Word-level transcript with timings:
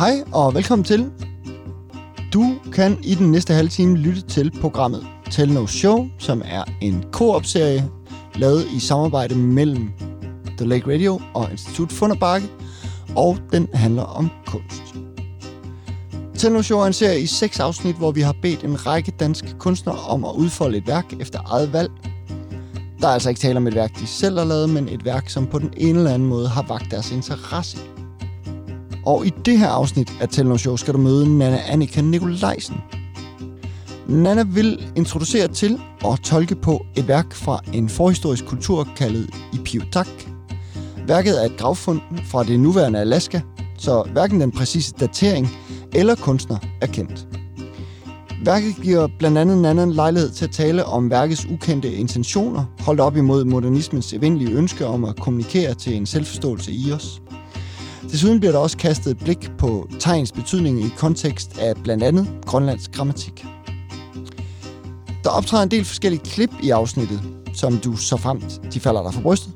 Hej 0.00 0.22
og 0.32 0.54
velkommen 0.54 0.84
til. 0.84 1.10
Du 2.32 2.54
kan 2.72 2.98
i 3.02 3.14
den 3.14 3.30
næste 3.30 3.54
halve 3.54 3.68
time 3.68 3.96
lytte 3.96 4.20
til 4.20 4.52
programmet 4.60 5.06
Tell 5.30 5.52
No 5.52 5.66
Show, 5.66 6.08
som 6.18 6.42
er 6.44 6.64
en 6.80 7.04
koop-serie 7.12 7.88
lavet 8.34 8.66
i 8.76 8.80
samarbejde 8.80 9.34
mellem 9.34 9.90
The 10.56 10.66
Lake 10.66 10.92
Radio 10.92 11.20
og 11.34 11.50
Institut 11.50 11.92
Funderbakke, 11.92 12.48
og 13.16 13.38
den 13.52 13.68
handler 13.74 14.02
om 14.02 14.30
kunst. 14.46 14.82
Tell 16.38 16.54
No 16.54 16.62
Show 16.62 16.80
er 16.80 16.86
en 16.86 16.92
serie 16.92 17.20
i 17.20 17.26
seks 17.26 17.60
afsnit, 17.60 17.96
hvor 17.96 18.10
vi 18.10 18.20
har 18.20 18.34
bedt 18.42 18.64
en 18.64 18.86
række 18.86 19.10
danske 19.10 19.54
kunstnere 19.58 19.98
om 19.98 20.24
at 20.24 20.32
udfolde 20.36 20.78
et 20.78 20.86
værk 20.86 21.12
efter 21.20 21.40
eget 21.46 21.72
valg. 21.72 21.90
Der 23.00 23.08
er 23.08 23.12
altså 23.12 23.28
ikke 23.28 23.40
tale 23.40 23.56
om 23.56 23.66
et 23.66 23.74
værk, 23.74 23.98
de 23.98 24.06
selv 24.06 24.38
har 24.38 24.44
lavet, 24.44 24.70
men 24.70 24.88
et 24.88 25.04
værk, 25.04 25.28
som 25.28 25.46
på 25.46 25.58
den 25.58 25.72
ene 25.76 25.98
eller 25.98 26.14
anden 26.14 26.28
måde 26.28 26.48
har 26.48 26.62
vagt 26.68 26.90
deres 26.90 27.12
interesse. 27.12 27.78
Og 29.06 29.26
i 29.26 29.32
det 29.44 29.58
her 29.58 29.68
afsnit 29.68 30.12
af 30.20 30.28
Tell 30.28 30.58
Show 30.58 30.76
skal 30.76 30.94
du 30.94 30.98
møde 30.98 31.38
Nana 31.38 31.60
Annika 31.68 32.00
Nikolajsen. 32.00 32.76
Nana 34.08 34.42
vil 34.42 34.92
introducere 34.96 35.48
til 35.48 35.80
og 36.04 36.22
tolke 36.22 36.54
på 36.54 36.86
et 36.96 37.08
værk 37.08 37.34
fra 37.34 37.60
en 37.72 37.88
forhistorisk 37.88 38.46
kultur 38.46 38.88
kaldet 38.96 39.30
Ipiotak. 39.52 40.08
Værket 41.06 41.42
er 41.42 41.46
et 41.46 41.56
gravfund 41.56 42.00
fra 42.24 42.44
det 42.44 42.60
nuværende 42.60 42.98
Alaska, 42.98 43.40
så 43.78 44.04
hverken 44.12 44.40
den 44.40 44.50
præcise 44.50 44.94
datering 45.00 45.48
eller 45.94 46.14
kunstner 46.14 46.58
er 46.80 46.86
kendt. 46.86 47.28
Værket 48.44 48.76
giver 48.82 49.08
blandt 49.18 49.38
andet 49.38 49.58
Nana 49.58 49.82
en 49.82 49.92
lejlighed 49.92 50.30
til 50.30 50.44
at 50.44 50.50
tale 50.50 50.84
om 50.84 51.10
værkets 51.10 51.46
ukendte 51.46 51.92
intentioner, 51.92 52.64
holdt 52.80 53.00
op 53.00 53.16
imod 53.16 53.44
modernismens 53.44 54.12
evindelige 54.12 54.56
ønske 54.56 54.86
om 54.86 55.04
at 55.04 55.16
kommunikere 55.16 55.74
til 55.74 55.96
en 55.96 56.06
selvforståelse 56.06 56.72
i 56.72 56.92
os. 56.92 57.22
Desuden 58.02 58.40
bliver 58.40 58.52
der 58.52 58.58
også 58.58 58.76
kastet 58.76 59.10
et 59.10 59.18
blik 59.18 59.50
på 59.58 59.88
tegns 59.98 60.32
betydning 60.32 60.84
i 60.84 60.88
kontekst 60.96 61.58
af 61.58 61.76
blandt 61.76 62.02
andet 62.02 62.28
grønlandsk 62.46 62.92
grammatik. 62.92 63.46
Der 65.24 65.30
optræder 65.30 65.62
en 65.62 65.70
del 65.70 65.84
forskellige 65.84 66.24
klip 66.24 66.50
i 66.62 66.70
afsnittet, 66.70 67.20
som 67.54 67.78
du 67.78 67.96
så 67.96 68.16
fremt 68.16 68.60
de 68.74 68.80
falder 68.80 69.02
dig 69.02 69.14
for 69.14 69.20
brystet, 69.20 69.52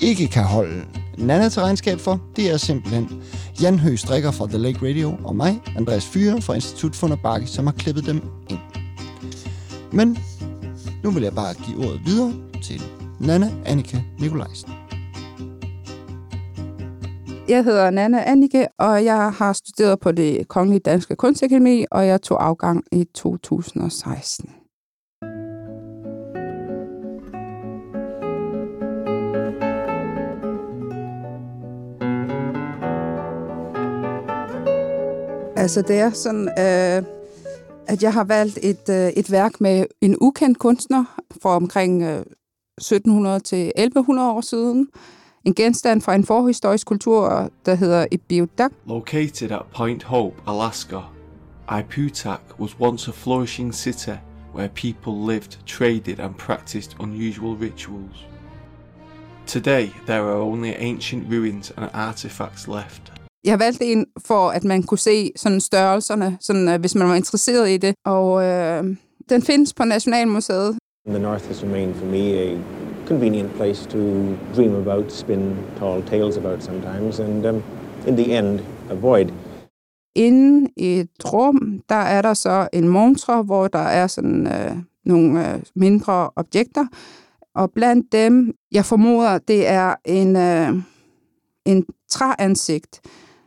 ikke 0.00 0.28
kan 0.28 0.44
holde 0.44 0.84
Nana 1.18 1.48
til 1.48 1.62
regnskab 1.62 2.00
for, 2.00 2.20
det 2.36 2.50
er 2.50 2.56
simpelthen 2.56 3.22
Jan 3.62 3.78
Høgh 3.78 3.98
Strikker 3.98 4.30
fra 4.30 4.46
The 4.46 4.58
Lake 4.58 4.88
Radio 4.88 5.16
og 5.24 5.36
mig, 5.36 5.60
Andreas 5.76 6.06
Fyre 6.06 6.42
fra 6.42 6.54
Institut 6.54 6.96
Funder 6.96 7.16
Bakke, 7.16 7.46
som 7.46 7.66
har 7.66 7.72
klippet 7.72 8.06
dem 8.06 8.22
ind. 8.50 8.58
Men 9.92 10.18
nu 11.02 11.10
vil 11.10 11.22
jeg 11.22 11.34
bare 11.34 11.54
give 11.54 11.78
ordet 11.78 12.00
videre 12.04 12.32
til 12.62 12.82
Nana 13.20 13.50
Annika 13.66 14.00
Nikolajsen. 14.18 14.79
Jeg 17.50 17.64
hedder 17.64 17.90
Nana 17.90 18.22
Annike, 18.26 18.68
og 18.78 19.04
jeg 19.04 19.32
har 19.32 19.52
studeret 19.52 20.00
på 20.00 20.12
det 20.12 20.48
Kongelige 20.48 20.80
Danske 20.80 21.16
Kunstakademi, 21.16 21.84
og 21.90 22.06
jeg 22.06 22.22
tog 22.22 22.44
afgang 22.46 22.84
i 22.92 23.04
2016. 23.14 24.50
Altså, 35.56 35.82
det 35.82 35.98
er 35.98 36.10
sådan, 36.10 36.48
øh, 36.48 37.04
at 37.88 38.02
jeg 38.02 38.12
har 38.12 38.24
valgt 38.24 38.58
et, 38.62 38.88
øh, 38.90 39.08
et 39.08 39.32
værk 39.32 39.60
med 39.60 39.86
en 40.00 40.16
ukendt 40.20 40.58
kunstner 40.58 41.04
fra 41.42 41.56
omkring 41.56 42.02
øh, 42.02 42.22
1700 42.78 43.40
til 43.40 43.72
1100 43.76 44.30
år 44.30 44.40
siden. 44.40 44.88
En 45.44 45.54
genstand 45.54 46.00
fra 46.00 46.14
en 46.14 46.24
forhistorisk 46.24 46.86
kultur, 46.86 47.50
der 47.66 47.74
hedder 47.74 48.06
Ibiudak. 48.10 48.72
Located 48.86 49.50
at 49.50 49.62
Point 49.76 50.02
Hope, 50.02 50.36
Alaska, 50.46 51.00
Iputak 51.78 52.40
was 52.58 52.76
once 52.80 53.10
a 53.10 53.12
flourishing 53.12 53.74
city 53.74 54.16
where 54.54 54.68
people 54.68 55.32
lived, 55.32 55.58
traded, 55.66 56.20
and 56.20 56.34
practiced 56.34 56.96
unusual 57.00 57.56
rituals. 57.56 58.26
Today, 59.46 59.86
there 60.06 60.22
are 60.22 60.42
only 60.42 60.74
ancient 60.78 61.32
ruins 61.32 61.72
and 61.76 61.90
artifacts 61.92 62.68
left. 62.68 63.12
Jeg 63.44 63.58
valgte 63.58 63.84
en 63.84 64.06
for, 64.26 64.48
at 64.50 64.64
man 64.64 64.82
kunne 64.82 64.98
se 64.98 65.32
sådan 65.36 65.60
størrelserne, 65.60 66.38
sådan, 66.40 66.68
uh, 66.68 66.80
hvis 66.80 66.94
man 66.94 67.08
var 67.08 67.14
interesseret 67.14 67.70
i 67.70 67.76
det. 67.76 67.94
Og 68.04 68.42
øh, 68.42 68.96
den 69.28 69.42
findes 69.42 69.74
på 69.74 69.84
Nationalmuseet. 69.84 70.78
The 71.08 71.18
North 71.18 71.46
has 71.46 71.62
remained 71.62 71.94
for 71.94 72.06
me 72.06 72.18
a 72.18 72.58
convenient 73.10 73.54
place 73.56 73.86
to 73.86 73.98
dream 74.54 74.74
about, 74.74 75.12
spin 75.12 75.56
tall 75.78 76.02
tales 76.02 76.36
about 76.36 76.62
sometimes, 76.62 77.20
and 77.20 77.46
um, 77.46 77.62
in 78.06 78.16
the 78.16 78.38
end, 78.38 78.60
avoid. 78.90 79.32
Inden 80.14 80.68
i 80.76 81.00
et 81.00 81.32
rum, 81.32 81.82
der 81.88 81.94
er 81.94 82.22
der 82.22 82.34
så 82.34 82.68
en 82.72 82.88
montre, 82.88 83.42
hvor 83.42 83.68
der 83.68 83.78
er 83.78 84.06
sådan 84.06 84.46
øh, 84.46 84.76
nogle 85.04 85.54
øh, 85.54 85.62
mindre 85.74 86.30
objekter. 86.36 86.86
Og 87.54 87.72
blandt 87.72 88.12
dem, 88.12 88.54
jeg 88.72 88.84
formoder, 88.84 89.38
det 89.38 89.68
er 89.68 89.94
en, 90.04 90.36
øh, 90.36 90.82
en 91.64 91.86
træansigt, 92.08 93.00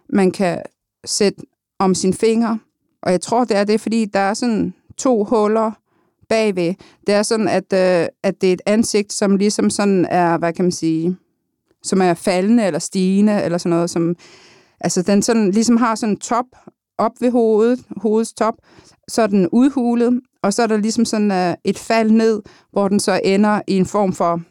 man 0.10 0.32
kan 0.32 0.62
sætte 1.06 1.42
om 1.80 1.96
sin 1.96 2.14
finger. 2.14 2.58
Og 3.02 3.12
jeg 3.12 3.22
tror, 3.22 3.44
det 3.44 3.58
er 3.58 3.64
det, 3.64 3.82
fordi 3.82 4.06
der 4.06 4.20
er 4.20 4.34
sådan 4.34 4.74
to 4.98 5.24
huller 5.24 5.72
bagved. 6.34 6.74
Det 7.08 7.16
er 7.16 7.24
sådan, 7.24 7.48
at, 7.48 7.74
øh, 7.74 8.08
at 8.24 8.42
det 8.42 8.50
er 8.50 8.54
et 8.54 8.62
ansigt, 8.66 9.14
som 9.14 9.36
ligesom 9.36 9.70
sådan 9.70 10.06
er, 10.06 10.38
hvad 10.38 10.54
kan 10.54 10.66
man 10.66 10.72
sige, 10.72 11.18
som 11.84 12.02
er 12.02 12.14
faldende 12.14 12.66
eller 12.66 12.80
stigende, 12.80 13.44
eller 13.44 13.58
sådan 13.58 13.70
noget, 13.70 13.90
som, 13.90 14.16
altså 14.80 15.02
den 15.02 15.22
sådan, 15.22 15.52
ligesom 15.52 15.78
har 15.78 15.96
sådan 15.96 16.14
en 16.14 16.20
top 16.20 16.46
op 16.98 17.12
ved 17.20 17.32
hovedet, 17.32 17.80
hovedets 17.98 18.34
top, 18.34 18.54
så 19.08 19.22
er 19.22 19.28
den 19.28 19.50
udhulet, 19.52 20.22
og 20.42 20.54
så 20.54 20.64
er 20.64 20.68
der 20.68 20.78
ligesom 20.78 21.06
sådan 21.06 21.32
øh, 21.32 21.56
et 21.64 21.80
fald 21.80 22.12
ned, 22.12 22.42
hvor 22.72 22.88
den 22.88 23.00
så 23.00 23.22
ender 23.24 23.62
i 23.68 23.78
en 23.78 23.86
form 23.86 24.14
for 24.14 24.42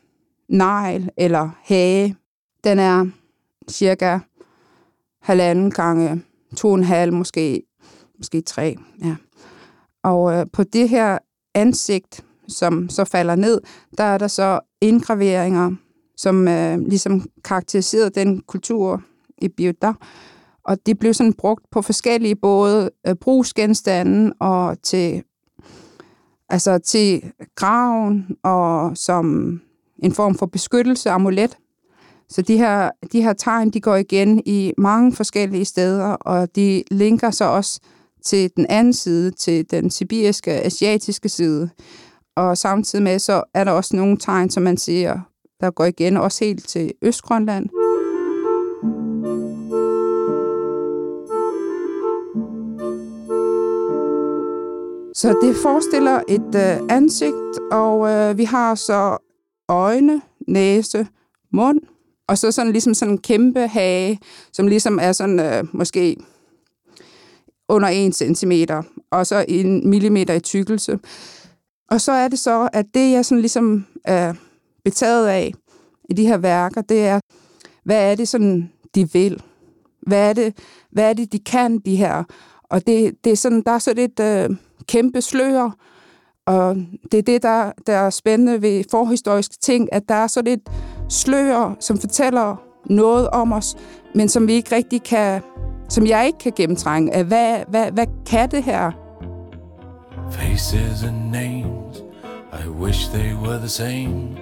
negl 0.48 1.10
eller 1.16 1.50
hage. 1.62 2.16
Den 2.64 2.78
er 2.78 3.06
cirka 3.70 4.18
halvanden 5.22 5.70
gange 5.70 6.22
to 6.56 6.68
og 6.68 6.74
en 6.74 6.84
halv, 6.84 7.12
måske, 7.12 7.62
måske 8.18 8.40
tre. 8.40 8.76
Ja. 9.04 9.16
Og 10.02 10.32
øh, 10.32 10.46
på 10.52 10.64
det 10.64 10.88
her 10.88 11.18
ansigt, 11.54 12.24
som 12.48 12.88
så 12.88 13.04
falder 13.04 13.34
ned, 13.34 13.60
der 13.98 14.04
er 14.04 14.18
der 14.18 14.28
så 14.28 14.60
indgraveringer, 14.80 15.70
som 16.16 16.48
øh, 16.48 16.78
ligesom 16.78 17.28
karakteriserede 17.44 18.10
den 18.10 18.40
kultur 18.40 19.02
i 19.38 19.48
Biota. 19.48 19.92
Og 20.64 20.86
det 20.86 20.98
blev 20.98 21.14
sådan 21.14 21.32
brugt 21.32 21.64
på 21.70 21.82
forskellige 21.82 22.36
både 22.36 22.90
øh, 23.06 23.14
brugsgenstande 23.14 24.32
og 24.40 24.82
til, 24.82 25.22
altså 26.48 26.78
til 26.78 27.32
graven 27.54 28.36
og 28.42 28.96
som 28.96 29.60
en 29.98 30.12
form 30.12 30.34
for 30.34 30.46
beskyttelse, 30.46 31.10
amulet. 31.10 31.56
Så 32.28 32.42
de 32.42 32.56
her, 32.56 32.90
de 33.12 33.22
her 33.22 33.32
tegn, 33.32 33.70
de 33.70 33.80
går 33.80 33.96
igen 33.96 34.42
i 34.46 34.72
mange 34.78 35.12
forskellige 35.12 35.64
steder, 35.64 36.06
og 36.06 36.56
de 36.56 36.84
linker 36.90 37.30
så 37.30 37.44
også 37.44 37.80
til 38.24 38.50
den 38.56 38.66
anden 38.68 38.92
side, 38.92 39.30
til 39.30 39.70
den 39.70 39.90
sibiriske, 39.90 40.50
asiatiske 40.50 41.28
side. 41.28 41.70
Og 42.36 42.58
samtidig 42.58 43.02
med, 43.02 43.18
så 43.18 43.42
er 43.54 43.64
der 43.64 43.72
også 43.72 43.96
nogle 43.96 44.16
tegn, 44.16 44.50
som 44.50 44.62
man 44.62 44.76
siger, 44.76 45.20
der 45.60 45.70
går 45.70 45.84
igen 45.84 46.16
også 46.16 46.44
helt 46.44 46.68
til 46.68 46.92
Østgrønland. 47.02 47.68
Så 55.14 55.38
det 55.42 55.56
forestiller 55.56 56.20
et 56.28 56.54
øh, 56.54 56.86
ansigt, 56.88 57.58
og 57.72 58.10
øh, 58.10 58.38
vi 58.38 58.44
har 58.44 58.74
så 58.74 59.16
øjne, 59.68 60.22
næse, 60.48 61.06
mund, 61.52 61.80
og 62.28 62.38
så 62.38 62.52
sådan 62.52 62.72
ligesom 62.72 62.94
sådan 62.94 63.14
en 63.14 63.18
kæmpe 63.18 63.60
hage, 63.60 64.20
som 64.52 64.66
ligesom 64.66 64.98
er 65.02 65.12
sådan 65.12 65.40
øh, 65.40 65.64
måske 65.72 66.16
under 67.72 67.88
1 67.88 68.14
cm, 68.14 68.52
og 69.10 69.26
så 69.26 69.44
en 69.48 69.90
millimeter 69.90 70.34
i 70.34 70.40
tykkelse. 70.40 70.98
Og 71.90 72.00
så 72.00 72.12
er 72.12 72.28
det 72.28 72.38
så, 72.38 72.68
at 72.72 72.86
det 72.94 73.12
jeg 73.12 73.24
sådan 73.24 73.40
ligesom 73.40 73.86
er 74.04 74.34
betaget 74.84 75.28
af 75.28 75.52
i 76.10 76.12
de 76.12 76.26
her 76.26 76.36
værker, 76.36 76.80
det 76.80 77.06
er, 77.06 77.20
hvad 77.84 78.10
er 78.10 78.14
det 78.14 78.28
sådan, 78.28 78.70
de 78.94 79.12
vil? 79.12 79.42
Hvad 80.06 80.28
er 80.28 80.32
det, 80.32 80.56
hvad 80.90 81.10
er 81.10 81.12
det 81.12 81.32
de 81.32 81.38
kan, 81.38 81.78
de 81.78 81.96
her? 81.96 82.24
Og 82.62 82.86
det, 82.86 83.24
det 83.24 83.32
er 83.32 83.36
sådan, 83.36 83.62
der 83.62 83.72
er 83.72 83.78
sådan 83.78 84.04
et 84.04 84.20
øh, 84.20 84.56
kæmpe 84.88 85.20
slør, 85.20 85.76
og 86.46 86.76
det 87.12 87.18
er 87.18 87.22
det, 87.22 87.42
der, 87.42 87.72
der 87.86 87.92
er 87.92 88.10
spændende 88.10 88.62
ved 88.62 88.84
forhistoriske 88.90 89.56
ting, 89.62 89.88
at 89.92 90.02
der 90.08 90.14
er 90.14 90.26
sådan 90.26 90.52
et 90.52 90.68
slør, 91.08 91.76
som 91.80 91.98
fortæller 91.98 92.56
noget 92.86 93.28
om 93.30 93.52
os, 93.52 93.76
men 94.14 94.28
som 94.28 94.46
vi 94.46 94.52
ikke 94.52 94.76
rigtig 94.76 95.02
kan, 95.02 95.42
som 95.88 96.06
jeg 96.06 96.26
ikke 96.26 96.38
kan 96.38 96.52
gennemtrænge. 96.56 97.14
Af 97.14 97.24
hvad, 97.24 97.58
hvad, 97.68 97.90
hvad 97.92 98.06
kan 98.26 98.50
det 98.50 98.64
her? 98.64 98.90
Faces 100.30 101.04
and 101.04 101.30
names, 101.30 102.02
I 102.64 102.68
wish 102.68 103.10
they 103.10 103.34
were 103.34 103.58
the 103.58 103.68
same. 103.68 104.36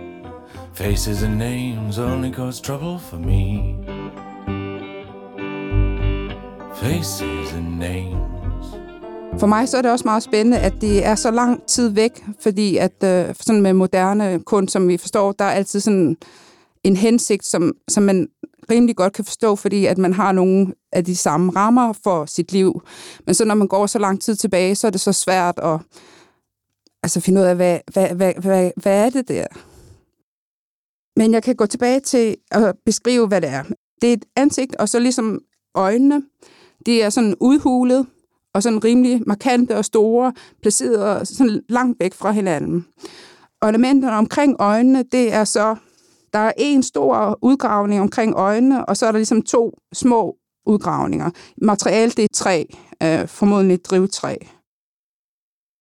Faces 0.75 1.23
and 1.23 1.37
names 1.37 1.99
only 1.99 2.33
cause 2.33 2.63
trouble 2.63 2.99
for 2.99 3.17
me. 3.17 3.75
faces 6.81 7.53
and 7.53 7.79
names. 7.79 8.67
For 9.39 9.47
mig 9.47 9.69
så 9.69 9.77
er 9.77 9.83
det 9.83 9.91
også 9.91 10.05
meget 10.05 10.23
spændende, 10.23 10.59
at 10.59 10.73
det 10.81 11.07
er 11.07 11.15
så 11.15 11.31
lang 11.31 11.63
tid 11.67 11.89
væk, 11.89 12.25
fordi 12.41 12.77
at 12.77 13.05
øh, 13.05 13.35
sådan 13.41 13.63
med 13.63 13.73
moderne 13.73 14.41
kunst, 14.47 14.73
som 14.73 14.89
vi 14.89 14.97
forstår, 14.97 15.33
der 15.33 15.45
er 15.45 15.51
altid 15.51 15.81
sådan 15.81 16.17
en 16.85 16.97
hensigt, 16.97 17.45
som, 17.45 17.73
som 17.89 18.03
man 18.03 18.29
rimelig 18.71 18.97
godt 18.97 19.13
kan 19.13 19.25
forstå, 19.25 19.57
fordi 19.57 19.87
at 19.87 19.99
man 19.99 20.13
har 20.13 20.33
nogle 20.33 20.75
af 20.93 21.05
de 21.05 21.17
samme 21.17 21.53
rammer 21.57 21.93
for 21.93 22.27
sit 22.27 22.53
liv. 22.53 22.83
Men 23.27 23.35
så 23.35 23.45
når 23.45 23.55
man 23.55 23.69
går 23.69 23.87
så 23.87 23.99
lang 23.99 24.21
tid 24.23 24.37
tilbage, 24.37 24.75
så 24.75 24.87
er 24.87 24.91
det 24.91 25.01
så 25.01 25.13
svært 25.13 25.59
at 25.63 25.81
altså 27.03 27.21
finde 27.21 27.41
ud 27.41 27.47
af, 27.47 27.57
hvad, 27.57 27.79
hvad, 27.93 28.09
hvad, 28.15 28.33
hvad, 28.35 28.71
hvad 28.77 29.07
er 29.07 29.11
det 29.11 29.29
der? 29.29 29.47
Men 31.17 31.33
jeg 31.33 31.43
kan 31.43 31.57
gå 31.57 31.67
tilbage 31.67 32.01
til 32.01 32.37
at 32.51 32.77
beskrive, 32.85 33.27
hvad 33.27 33.41
det 33.41 33.49
er. 33.49 33.63
Det 34.03 34.09
er 34.09 34.13
et 34.13 34.25
ansigt, 34.37 34.77
og 34.77 34.89
så 34.89 34.99
ligesom 34.99 35.41
øjnene. 35.75 36.23
De 36.87 37.03
er 37.03 37.11
sådan 37.11 37.35
udhulet, 37.41 38.07
og 38.55 38.63
sådan 38.63 38.85
rimelig 38.85 39.23
markante 39.27 39.77
og 39.77 39.85
store, 39.85 40.33
placeret 40.63 41.29
sådan 41.29 41.63
langt 41.69 42.01
væk 42.01 42.15
fra 42.15 42.31
hinanden. 42.31 42.87
Og 43.61 43.69
elementerne 43.69 44.17
omkring 44.17 44.57
øjnene, 44.59 45.05
det 45.13 45.33
er 45.33 45.45
så, 45.45 45.77
der 46.33 46.39
er 46.39 46.53
en 46.57 46.83
stor 46.83 47.39
udgravning 47.43 48.01
omkring 48.01 48.35
øjnene, 48.35 48.87
og 48.87 48.97
så 48.97 49.07
er 49.07 49.13
der 49.13 49.19
ligesom 49.19 49.43
to 49.43 49.79
små 49.93 50.37
udgravninger. 50.67 51.31
Materialet 51.63 52.17
det 52.17 52.25
er 52.25 52.29
træ, 52.35 52.65
øh, 53.03 53.29
formodentlig 53.29 53.85
drivtræ. 53.85 54.37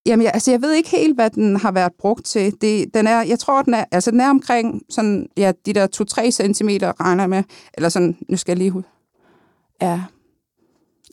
Jamen, 0.06 0.24
jeg, 0.24 0.32
altså, 0.34 0.52
jeg 0.52 0.62
ved 0.62 0.74
ikke 0.74 0.90
helt, 0.90 1.16
hvad 1.16 1.30
den 1.30 1.56
har 1.56 1.72
været 1.72 1.94
brugt 2.00 2.26
til. 2.26 2.62
Det, 2.62 2.94
den 2.94 3.08
er, 3.08 3.22
jeg 3.22 3.40
tror, 3.40 3.62
den 3.62 3.74
er, 3.74 3.86
altså, 3.92 4.12
den 4.12 4.22
er 4.22 4.30
omkring 4.30 4.82
sådan, 4.90 5.28
ja, 5.38 5.52
de 5.66 5.74
der 5.74 5.88
2-3 5.88 6.32
cm, 6.32 6.70
regner 7.00 7.28
med. 7.28 7.44
Eller 7.74 7.90
sådan, 7.90 8.18
nu 8.30 8.38
skal 8.38 8.52
jeg 8.52 8.58
lige... 8.58 8.84
Ja, 9.82 10.02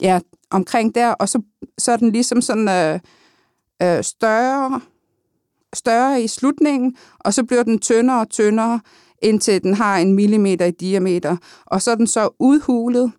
ja 0.01 0.19
omkring 0.49 0.95
der, 0.95 1.11
og 1.11 1.29
så, 1.29 1.41
så 1.77 1.91
er 1.91 1.97
den 1.97 2.11
ligesom 2.11 2.41
sådan 2.41 2.69
øh, 2.69 2.99
øh, 3.81 4.03
større, 4.03 4.81
større 5.73 6.21
i 6.21 6.27
slutningen, 6.27 6.95
og 7.19 7.33
så 7.33 7.43
bliver 7.43 7.63
den 7.63 7.79
tyndere 7.79 8.19
og 8.19 8.29
tyndere, 8.29 8.79
indtil 9.21 9.63
den 9.63 9.73
har 9.73 9.97
en 9.97 10.13
millimeter 10.13 10.65
i 10.65 10.71
diameter. 10.71 11.37
Og 11.65 11.81
så 11.81 11.91
er 11.91 11.95
den 11.95 12.07
så 12.07 12.29
udhulet, 12.39 13.11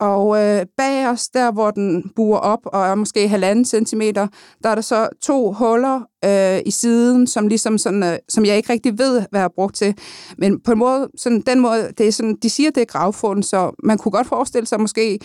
og 0.00 0.42
øh, 0.42 0.66
bag 0.76 1.08
os, 1.08 1.28
der 1.28 1.52
hvor 1.52 1.70
den 1.70 2.12
buer 2.16 2.38
op 2.38 2.58
og 2.64 2.86
er 2.86 2.94
måske 2.94 3.28
halvanden 3.28 3.64
centimeter, 3.64 4.26
der 4.62 4.68
er 4.68 4.74
der 4.74 4.82
så 4.82 5.08
to 5.22 5.52
huller 5.52 6.00
øh, 6.24 6.60
i 6.66 6.70
siden, 6.70 7.26
som 7.26 7.48
ligesom 7.48 7.78
sådan, 7.78 8.02
øh, 8.02 8.18
som 8.28 8.44
jeg 8.44 8.56
ikke 8.56 8.72
rigtig 8.72 8.98
ved, 8.98 9.12
hvad 9.12 9.40
jeg 9.40 9.40
har 9.40 9.52
brugt 9.54 9.74
til. 9.74 9.94
Men 10.38 10.60
på 10.60 10.72
en 10.72 10.78
måde, 10.78 11.08
sådan, 11.18 11.40
den 11.40 11.60
måde, 11.60 11.92
det 11.98 12.08
er 12.08 12.12
sådan, 12.12 12.36
de 12.42 12.50
siger, 12.50 12.70
det 12.70 12.80
er 12.80 12.84
gravfund, 12.84 13.42
så 13.42 13.72
man 13.82 13.98
kunne 13.98 14.12
godt 14.12 14.26
forestille 14.26 14.66
sig 14.66 14.80
måske, 14.80 15.18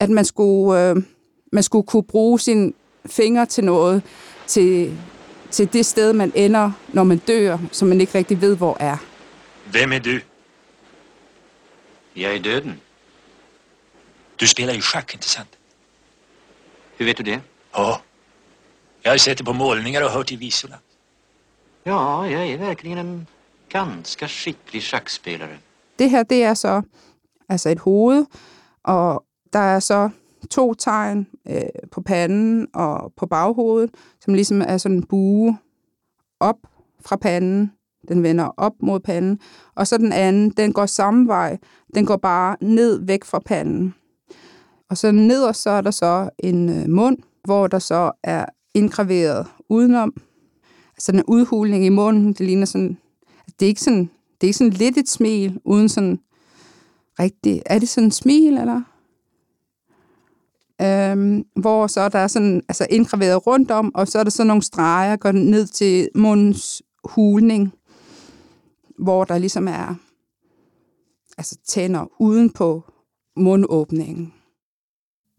at 0.00 0.10
man 0.10 0.24
skulle, 0.24 0.90
øh, 0.90 0.96
man 1.52 1.62
skulle 1.62 1.86
kunne 1.86 2.04
bruge 2.04 2.40
sine 2.40 2.72
fingre 3.06 3.46
til 3.46 3.64
noget, 3.64 4.02
til, 4.46 4.98
til 5.50 5.72
det 5.72 5.86
sted, 5.86 6.12
man 6.12 6.32
ender, 6.34 6.70
når 6.92 7.04
man 7.04 7.18
dør, 7.18 7.58
som 7.72 7.88
man 7.88 8.00
ikke 8.00 8.18
rigtig 8.18 8.40
ved, 8.40 8.56
hvor 8.56 8.76
er. 8.80 8.96
Hvem 9.70 9.92
er 9.92 9.98
du? 9.98 10.20
Jeg 12.16 12.36
er 12.36 12.42
døden. 12.42 12.80
Du 14.40 14.46
spelar 14.46 14.74
ju 14.74 14.80
schack, 14.80 15.14
inte 15.14 15.28
sant? 15.28 15.58
Hur 16.98 17.04
vet 17.04 17.18
du 17.18 17.22
det? 17.22 17.40
Ja. 17.76 18.00
Jag 19.02 19.10
har 19.10 19.18
sett 19.18 19.38
det 19.38 19.44
på 19.44 19.52
målningar 19.52 20.02
och 20.04 20.10
hört 20.10 20.32
i 20.32 20.36
visorna. 20.36 20.76
Ja, 21.84 22.28
jag 22.28 22.46
är 22.46 22.58
verkligen 22.58 22.98
en 22.98 23.26
ganska 23.68 24.28
skicklig 24.28 24.82
schackspelare. 24.82 25.58
Det 25.98 26.08
her, 26.10 26.22
det 26.22 26.42
er 26.42 26.54
så 26.54 26.82
altså 27.48 27.68
et 27.68 27.78
hoved, 27.78 28.26
og 28.84 29.24
der 29.52 29.58
er 29.58 29.80
så 29.80 30.10
to 30.50 30.74
tegn 30.74 31.26
øh, 31.48 31.62
på 31.92 32.00
panden 32.00 32.68
og 32.74 33.12
på 33.16 33.26
baghovedet, 33.26 33.90
som 34.20 34.34
ligesom 34.34 34.62
er 34.62 34.78
sådan 34.78 34.96
en 34.96 35.06
bue 35.06 35.58
op 36.40 36.56
fra 37.00 37.16
panden. 37.16 37.72
Den 38.08 38.22
vender 38.22 38.50
op 38.56 38.72
mod 38.80 39.00
panden. 39.00 39.38
Og 39.74 39.86
så 39.86 39.98
den 39.98 40.12
anden, 40.12 40.50
den 40.50 40.72
går 40.72 40.86
samme 40.86 41.28
vej. 41.28 41.58
Den 41.94 42.06
går 42.06 42.16
bare 42.16 42.56
ned 42.60 43.06
væk 43.06 43.24
fra 43.24 43.38
panden. 43.38 43.94
Og 44.90 44.96
så 44.96 45.12
nederst 45.12 45.62
så 45.62 45.70
er 45.70 45.80
der 45.80 45.90
så 45.90 46.30
en 46.38 46.68
øh, 46.68 46.88
mund, 46.90 47.18
hvor 47.44 47.66
der 47.66 47.78
så 47.78 48.12
er 48.22 48.44
indgraveret 48.74 49.46
udenom. 49.68 50.14
Altså 50.96 51.12
en 51.12 51.22
udhulning 51.24 51.84
i 51.84 51.88
munden, 51.88 52.32
det 52.32 52.46
ligner 52.46 52.66
sådan, 52.66 52.98
det 53.60 53.66
er 53.66 53.68
ikke 53.68 53.80
sådan, 53.80 54.10
det 54.40 54.42
er 54.42 54.46
ikke 54.46 54.58
sådan 54.58 54.72
lidt 54.72 54.96
et 54.96 55.08
smil, 55.08 55.60
uden 55.64 55.88
sådan 55.88 56.20
rigtig, 57.20 57.62
er 57.66 57.78
det 57.78 57.88
sådan 57.88 58.08
et 58.08 58.14
smil, 58.14 58.58
eller? 58.58 58.82
Øhm, 60.82 61.44
hvor 61.56 61.86
så 61.86 62.08
der 62.08 62.18
er 62.18 62.26
sådan, 62.26 62.62
altså 62.68 62.86
indgraveret 62.90 63.46
rundt 63.46 63.70
om, 63.70 63.94
og 63.94 64.08
så 64.08 64.18
er 64.18 64.22
der 64.22 64.30
sådan 64.30 64.46
nogle 64.46 64.62
streger, 64.62 65.16
går 65.16 65.32
ned 65.32 65.66
til 65.66 66.08
mundens 66.14 66.82
hulning, 67.04 67.72
hvor 68.98 69.24
der 69.24 69.38
ligesom 69.38 69.68
er 69.68 69.94
altså 71.38 71.56
tænder 71.66 72.06
uden 72.18 72.50
på 72.50 72.82
mundåbningen 73.36 74.32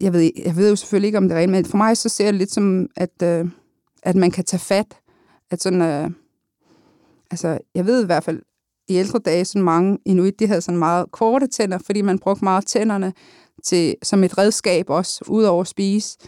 jeg 0.00 0.12
ved, 0.12 0.30
jeg 0.44 0.56
ved 0.56 0.70
jo 0.70 0.76
selvfølgelig 0.76 1.08
ikke, 1.08 1.18
om 1.18 1.28
det 1.28 1.36
er 1.36 1.40
rent, 1.40 1.52
men 1.52 1.64
for 1.64 1.76
mig 1.76 1.96
så 1.96 2.08
ser 2.08 2.24
det 2.24 2.34
lidt 2.34 2.52
som, 2.52 2.86
at, 2.96 3.22
øh, 3.22 3.46
at 4.02 4.16
man 4.16 4.30
kan 4.30 4.44
tage 4.44 4.60
fat. 4.60 4.98
At 5.50 5.62
sådan, 5.62 5.82
øh, 5.82 6.10
altså, 7.30 7.58
jeg 7.74 7.86
ved 7.86 8.02
i 8.02 8.06
hvert 8.06 8.24
fald, 8.24 8.42
i 8.88 8.94
ældre 8.94 9.18
dage, 9.18 9.44
sådan 9.44 9.62
mange 9.62 9.98
inuit, 10.04 10.40
de 10.40 10.46
havde 10.46 10.60
sådan 10.60 10.78
meget 10.78 11.06
korte 11.12 11.46
tænder, 11.46 11.78
fordi 11.86 12.02
man 12.02 12.18
brugte 12.18 12.44
meget 12.44 12.66
tænderne 12.66 13.12
til, 13.64 13.94
som 14.02 14.24
et 14.24 14.38
redskab 14.38 14.90
også, 14.90 15.24
ud 15.28 15.44
over 15.44 15.60
at 15.60 15.66
spise. 15.66 16.18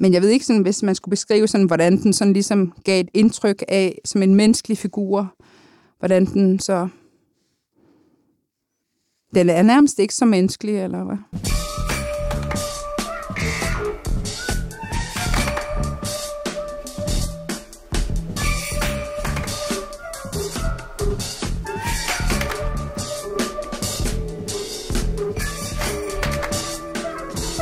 Men 0.00 0.12
jeg 0.12 0.22
ved 0.22 0.28
ikke, 0.28 0.46
sådan, 0.46 0.62
hvis 0.62 0.82
man 0.82 0.94
skulle 0.94 1.10
beskrive, 1.10 1.46
sådan, 1.48 1.66
hvordan 1.66 2.02
den 2.02 2.12
sådan 2.12 2.32
ligesom 2.32 2.72
gav 2.84 3.00
et 3.00 3.08
indtryk 3.14 3.62
af, 3.68 3.98
som 4.04 4.22
en 4.22 4.34
menneskelig 4.34 4.78
figur, 4.78 5.34
hvordan 5.98 6.24
den 6.24 6.58
så... 6.58 6.88
Den 9.34 9.48
er 9.48 9.62
nærmest 9.62 9.98
ikke 9.98 10.14
så 10.14 10.24
menneskelig, 10.24 10.78
eller 10.78 11.04
hvad? 11.04 11.16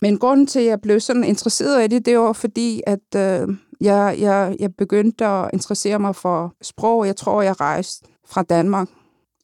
Men 0.03 0.19
grunden 0.19 0.47
til, 0.47 0.61
at 0.61 0.67
jeg 0.67 0.81
blev 0.81 1.01
sådan 1.01 1.25
interesseret 1.25 1.85
i 1.85 1.87
det, 1.87 2.07
det 2.07 2.19
var 2.19 2.33
fordi, 2.33 2.83
at 2.87 3.15
øh, 3.17 3.49
jeg, 3.81 4.17
jeg, 4.19 4.57
jeg 4.61 4.75
begyndte 4.75 5.27
at 5.27 5.51
interessere 5.53 5.99
mig 5.99 6.17
for 6.17 6.55
sprog. 6.63 7.07
Jeg 7.07 7.17
tror, 7.17 7.43
jeg 7.43 7.61
rejste 7.61 8.07
fra 8.27 8.43
Danmark. 8.43 8.89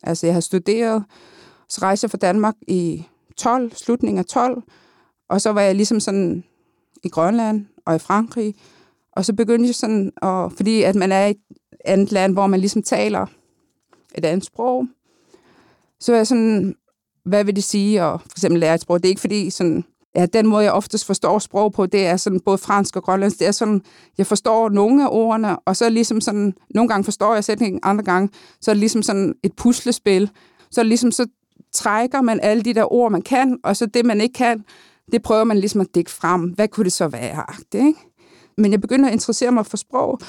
Altså, 0.02 0.26
jeg 0.26 0.34
har 0.34 0.40
studeret, 0.40 1.04
så 1.68 1.78
rejste 1.82 2.04
jeg 2.04 2.10
fra 2.10 2.18
Danmark 2.18 2.54
i 2.68 3.06
12, 3.36 3.72
slutningen 3.74 4.18
af 4.18 4.24
12, 4.24 4.62
og 5.28 5.40
så 5.40 5.52
var 5.52 5.60
jeg 5.60 5.74
ligesom 5.74 6.00
sådan 6.00 6.44
i 7.02 7.08
Grønland 7.08 7.66
og 7.86 7.96
i 7.96 7.98
Frankrig, 7.98 8.54
og 9.12 9.24
så 9.24 9.32
begyndte 9.32 9.66
jeg 9.66 9.74
sådan, 9.74 10.12
at, 10.22 10.52
fordi 10.52 10.82
at 10.82 10.94
man 10.94 11.12
er 11.12 11.26
i 11.26 11.30
et 11.30 11.40
andet 11.84 12.12
land, 12.12 12.32
hvor 12.32 12.46
man 12.46 12.60
ligesom 12.60 12.82
taler 12.82 13.26
et 14.14 14.24
andet 14.24 14.46
sprog, 14.46 14.86
så 16.00 16.12
er 16.12 16.16
jeg 16.16 16.26
sådan, 16.26 16.74
hvad 17.24 17.44
vil 17.44 17.56
det 17.56 17.64
sige 17.64 18.02
at 18.02 18.20
for 18.20 18.28
eksempel 18.30 18.60
lære 18.60 18.74
et 18.74 18.80
sprog? 18.80 19.02
Det 19.02 19.08
er 19.08 19.10
ikke 19.10 19.20
fordi 19.20 19.50
sådan, 19.50 19.84
ja, 20.14 20.26
den 20.26 20.46
måde, 20.46 20.64
jeg 20.64 20.72
oftest 20.72 21.04
forstår 21.06 21.38
sprog 21.38 21.72
på, 21.72 21.86
det 21.86 22.06
er 22.06 22.16
sådan 22.16 22.40
både 22.40 22.58
fransk 22.58 22.96
og 22.96 23.02
grønlandsk. 23.02 23.38
Det 23.38 23.46
er 23.46 23.52
sådan, 23.52 23.82
jeg 24.18 24.26
forstår 24.26 24.68
nogle 24.68 25.04
af 25.04 25.08
ordene, 25.10 25.58
og 25.58 25.76
så 25.76 25.88
ligesom 25.88 26.20
sådan, 26.20 26.54
nogle 26.74 26.88
gange 26.88 27.04
forstår 27.04 27.34
jeg 27.34 27.44
sætningen, 27.44 27.80
andre 27.82 28.04
gange, 28.04 28.28
så 28.60 28.70
er 28.70 28.74
det 28.74 28.80
ligesom 28.80 29.02
sådan 29.02 29.34
et 29.42 29.52
puslespil. 29.56 30.30
Så 30.70 30.80
er 30.80 30.82
det 30.82 30.88
ligesom, 30.88 31.12
så 31.12 31.26
trækker 31.72 32.20
man 32.20 32.40
alle 32.42 32.62
de 32.62 32.74
der 32.74 32.92
ord, 32.92 33.12
man 33.12 33.22
kan, 33.22 33.58
og 33.64 33.76
så 33.76 33.86
det, 33.86 34.06
man 34.06 34.20
ikke 34.20 34.32
kan, 34.32 34.64
det 35.12 35.22
prøver 35.22 35.44
man 35.44 35.58
ligesom 35.58 35.80
at 35.80 35.94
dække 35.94 36.10
frem. 36.10 36.40
Hvad 36.40 36.68
kunne 36.68 36.84
det 36.84 36.92
så 36.92 37.08
være? 37.08 37.44
Ikke? 37.74 38.00
Men 38.58 38.72
jeg 38.72 38.80
begynder 38.80 39.08
at 39.08 39.12
interessere 39.12 39.52
mig 39.52 39.66
for 39.66 39.76
sprog, 39.76 40.20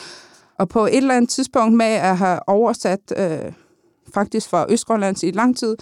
og 0.60 0.70
på 0.70 0.86
et 0.86 0.98
eller 0.98 1.16
andet 1.16 1.30
tidspunkt 1.30 1.78
med 1.78 1.86
at 1.86 2.18
have 2.18 2.50
oversat 2.50 3.00
øh, 3.18 3.52
faktisk 4.13 4.50
fra 4.50 4.66
Østgrønlands 4.70 5.24
i 5.24 5.32
lang 5.32 5.58
tid, 5.58 5.75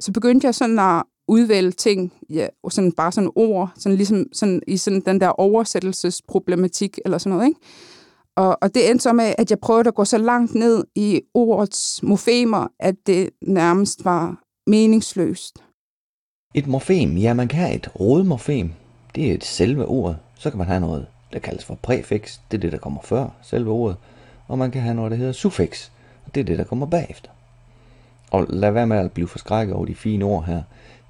så 0.00 0.12
begyndte 0.12 0.46
jeg 0.46 0.54
sådan 0.54 0.78
at 0.78 1.02
udvælge 1.28 1.70
ting, 1.70 2.12
ja, 2.30 2.46
sådan 2.70 2.92
bare 2.92 3.12
sådan 3.12 3.30
ord, 3.36 3.72
sådan 3.76 3.96
ligesom 3.96 4.26
sådan, 4.32 4.62
i 4.66 4.76
sådan 4.76 5.00
den 5.00 5.20
der 5.20 5.28
oversættelsesproblematik 5.28 6.98
eller 7.04 7.18
sådan 7.18 7.36
noget, 7.36 7.48
ikke? 7.48 7.60
Og, 8.36 8.58
og 8.62 8.74
det 8.74 8.90
endte 8.90 9.02
så 9.02 9.12
med, 9.12 9.34
at 9.38 9.50
jeg 9.50 9.58
prøvede 9.58 9.88
at 9.88 9.94
gå 9.94 10.04
så 10.04 10.18
langt 10.18 10.54
ned 10.54 10.84
i 10.94 11.20
ordets 11.34 12.02
morfemer, 12.02 12.66
at 12.80 12.94
det 13.06 13.30
nærmest 13.42 14.04
var 14.04 14.42
meningsløst. 14.66 15.58
Et 16.54 16.66
morfem, 16.66 17.16
ja, 17.16 17.34
man 17.34 17.48
kan 17.48 17.58
have 17.58 17.74
et 17.74 18.00
rodmorfem. 18.00 18.70
Det 19.14 19.30
er 19.30 19.34
et 19.34 19.44
selve 19.44 19.84
ordet. 19.86 20.16
Så 20.34 20.50
kan 20.50 20.58
man 20.58 20.66
have 20.66 20.80
noget, 20.80 21.06
der 21.32 21.38
kaldes 21.38 21.64
for 21.64 21.74
præfiks. 21.74 22.40
Det 22.50 22.56
er 22.56 22.60
det, 22.60 22.72
der 22.72 22.78
kommer 22.78 23.00
før 23.02 23.28
selve 23.42 23.70
ordet. 23.70 23.96
Og 24.48 24.58
man 24.58 24.70
kan 24.70 24.82
have 24.82 24.94
noget, 24.94 25.10
der 25.10 25.16
hedder 25.16 25.32
suffix. 25.32 25.90
Det 26.34 26.40
er 26.40 26.44
det, 26.44 26.58
der 26.58 26.64
kommer 26.64 26.86
bagefter. 26.86 27.30
Og 28.30 28.46
lad 28.48 28.70
være 28.70 28.86
med 28.86 28.96
at 28.96 29.12
blive 29.12 29.28
forskrækket 29.28 29.74
over 29.74 29.86
de 29.86 29.94
fine 29.94 30.24
ord 30.24 30.44
her. 30.44 30.62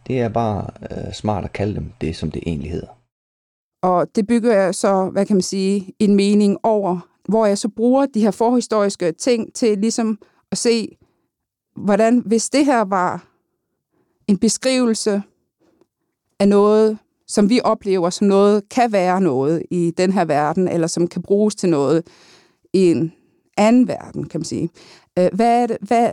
Det 0.09 0.21
er 0.21 0.29
bare 0.29 0.67
øh, 0.91 1.13
smart 1.13 1.45
at 1.45 1.53
kalde 1.53 1.75
dem 1.75 1.93
det, 2.01 2.17
som 2.17 2.31
det 2.31 2.43
egentlig 2.47 2.71
hedder. 2.71 2.99
Og 3.83 4.07
det 4.17 4.27
bygger 4.27 4.55
jeg 4.55 4.75
så, 4.75 5.11
hvad 5.13 5.27
kan 5.27 5.37
man 5.37 5.43
sige, 5.43 5.93
en 5.99 6.15
mening 6.15 6.59
over, 6.63 7.09
hvor 7.29 7.47
jeg 7.47 7.59
så 7.59 7.69
bruger 7.69 8.07
de 8.07 8.21
her 8.21 8.31
forhistoriske 8.31 9.13
ting 9.13 9.55
til 9.55 9.79
ligesom 9.79 10.19
at 10.53 10.59
se, 10.59 10.97
hvordan, 11.77 12.23
hvis 12.27 12.51
det 12.51 12.65
her 12.65 12.81
var 12.81 13.29
en 14.29 14.39
beskrivelse 14.39 15.23
af 16.39 16.49
noget, 16.49 16.99
som 17.27 17.51
vi 17.51 17.61
oplever 17.65 18.11
som 18.11 18.27
noget, 18.27 18.69
kan 18.69 18.93
være 18.93 19.21
noget 19.21 19.63
i 19.71 19.91
den 19.97 20.13
her 20.13 20.25
verden, 20.25 20.69
eller 20.69 20.87
som 20.87 21.09
kan 21.09 21.23
bruges 21.23 21.55
til 21.55 21.69
noget 21.69 22.07
i 22.73 22.91
en 22.91 23.13
anden 23.57 23.89
verden, 23.89 24.25
kan 24.25 24.41
man 24.41 24.45
sige. 24.45 24.71
Øh, 25.19 25.29
hvad 25.33 25.63
er 25.63 25.67
det, 25.67 25.77
hvad, 25.81 26.13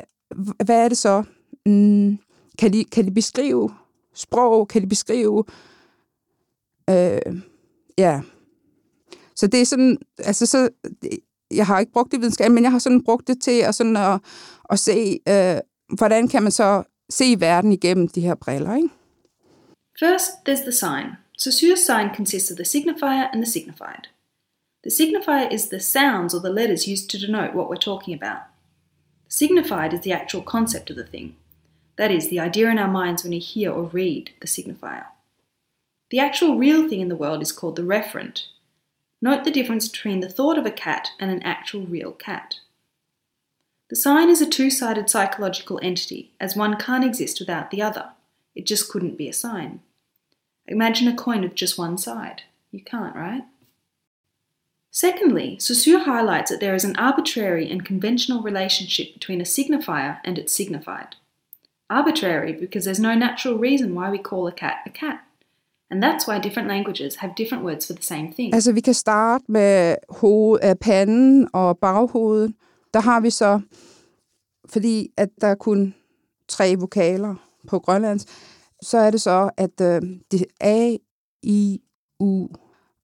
hvad 0.66 0.84
er 0.86 0.90
det 0.90 0.98
så? 0.98 1.24
Mm, 1.66 2.18
kan, 2.60 2.74
de, 2.74 2.84
kan 2.84 3.06
de 3.06 3.12
beskrive 3.12 3.70
sprog? 4.16 4.68
Kan 4.68 4.82
de 4.82 4.88
beskrive... 4.88 5.44
Øh, 6.90 7.42
ja. 7.98 8.22
Så 9.36 9.48
det 9.48 9.62
er 9.62 9.66
sådan... 9.66 9.98
Altså, 10.18 10.46
så, 10.46 10.70
jeg 11.52 11.68
har 11.68 11.80
ikke 11.80 11.92
brugt 11.92 12.12
det 12.12 12.20
videnskab, 12.20 12.52
men 12.52 12.64
jeg 12.64 12.72
har 12.72 12.80
sådan 12.80 13.04
brugt 13.04 13.28
det 13.28 13.42
til 13.42 13.62
at, 13.62 13.76
sådan 13.76 13.98
at, 13.98 14.20
at 14.70 14.80
se, 14.80 15.20
øh, 15.30 15.58
hvordan 15.98 16.28
kan 16.28 16.44
man 16.44 16.52
så 16.52 16.84
se 17.10 17.40
verden 17.40 17.72
igennem 17.72 18.08
de 18.08 18.22
her 18.22 18.36
briller, 18.36 18.76
ikke? 18.76 18.90
First, 20.00 20.32
there's 20.50 20.64
the 20.64 20.72
sign. 20.72 21.08
Saussure's 21.38 21.86
sign 21.86 22.16
consists 22.16 22.52
of 22.52 22.58
the 22.58 22.66
signifier 22.66 23.30
and 23.34 23.44
the 23.44 23.52
signified. 23.52 24.08
The 24.84 24.92
signifier 24.92 25.48
is 25.52 25.64
the 25.68 25.80
sounds 25.80 26.34
or 26.34 26.40
the 26.40 26.54
letters 26.54 26.88
used 26.88 27.10
to 27.10 27.18
denote 27.18 27.56
what 27.56 27.70
we're 27.70 27.86
talking 27.92 28.14
about. 28.22 28.42
The 29.26 29.32
signified 29.32 29.94
is 29.94 30.02
the 30.02 30.14
actual 30.14 30.44
concept 30.44 30.90
of 30.90 30.96
the 30.96 31.04
thing. 31.04 31.36
That 31.98 32.12
is, 32.12 32.30
the 32.30 32.40
idea 32.40 32.70
in 32.70 32.78
our 32.78 32.92
minds 32.92 33.24
when 33.24 33.32
we 33.32 33.40
hear 33.40 33.72
or 33.72 33.84
read 33.84 34.32
the 34.42 34.48
signifier. 34.48 35.06
The 36.10 36.20
actual 36.20 36.58
real 36.58 36.88
thing 36.88 37.02
in 37.02 37.08
the 37.10 37.16
world 37.16 37.42
is 37.42 37.52
called 37.52 37.76
the 37.76 37.82
referent. 37.82 38.46
Note 39.22 39.44
the 39.44 39.52
difference 39.52 39.88
between 39.88 40.20
the 40.20 40.30
thought 40.30 40.58
of 40.58 40.66
a 40.66 40.72
cat 40.72 41.10
and 41.20 41.32
an 41.32 41.42
actual 41.44 41.86
real 41.86 42.12
cat. 42.12 42.60
The 43.90 43.96
sign 43.96 44.30
is 44.30 44.42
a 44.42 44.50
two 44.50 44.70
sided 44.70 45.10
psychological 45.10 45.80
entity, 45.82 46.32
as 46.40 46.56
one 46.56 46.78
can't 46.78 47.06
exist 47.06 47.40
without 47.40 47.72
the 47.72 47.82
other. 47.82 48.10
It 48.56 48.66
just 48.66 48.90
couldn't 48.90 49.18
be 49.18 49.30
a 49.30 49.34
sign. 49.34 49.82
Imagine 50.68 51.08
a 51.08 51.16
coin 51.16 51.42
with 51.42 51.56
just 51.56 51.78
one 51.78 51.98
side. 51.98 52.44
You 52.72 52.84
can't, 52.84 53.16
right? 53.16 53.44
Secondly, 54.90 55.58
Saussure 55.60 56.00
highlights 56.00 56.50
that 56.50 56.62
there 56.62 56.74
is 56.74 56.84
an 56.84 56.96
arbitrary 56.96 57.70
and 57.70 57.86
conventional 57.86 58.42
relationship 58.42 59.14
between 59.14 59.42
a 59.42 59.44
signifier 59.44 60.20
and 60.24 60.40
its 60.40 60.54
signified. 60.54 61.16
Arbitrary 61.90 62.54
because 62.54 62.86
there's 62.90 63.02
no 63.02 63.16
natural 63.16 63.58
reason 63.58 63.94
why 63.94 64.10
we 64.12 64.18
call 64.18 64.48
a 64.48 64.52
cat 64.52 64.78
a 64.86 64.90
cat. 64.90 65.18
And 65.92 66.04
that's 66.04 66.28
why 66.28 66.40
different 66.40 66.68
languages 66.68 67.16
have 67.16 67.34
different 67.38 67.64
words 67.64 67.88
for 67.88 67.94
the 67.94 68.04
same 68.04 68.34
thing. 68.34 68.54
Altså, 68.54 68.72
vi 68.72 68.82
kan 68.82 68.94
starte 68.94 69.44
med 69.48 69.96
hoved, 70.10 70.60
øh, 70.64 70.76
panden 70.76 71.48
og 71.54 71.78
baghovedet. 71.78 72.54
Der 72.94 73.00
har 73.00 73.20
vi 73.20 73.30
så, 73.30 73.62
fordi 74.70 75.10
at 75.18 75.30
der 75.42 75.48
er 75.48 75.56
kun 75.56 75.96
tre 76.48 76.76
vokaler 76.80 77.36
på 77.68 77.80
grønlands, 77.80 78.26
så 78.82 78.98
er 78.98 79.12
det 79.12 79.22
så, 79.22 79.50
at 79.58 79.82
øh, 79.82 80.02
det 80.32 80.46
A, 80.62 80.96
I, 81.44 81.82
U, 82.20 82.48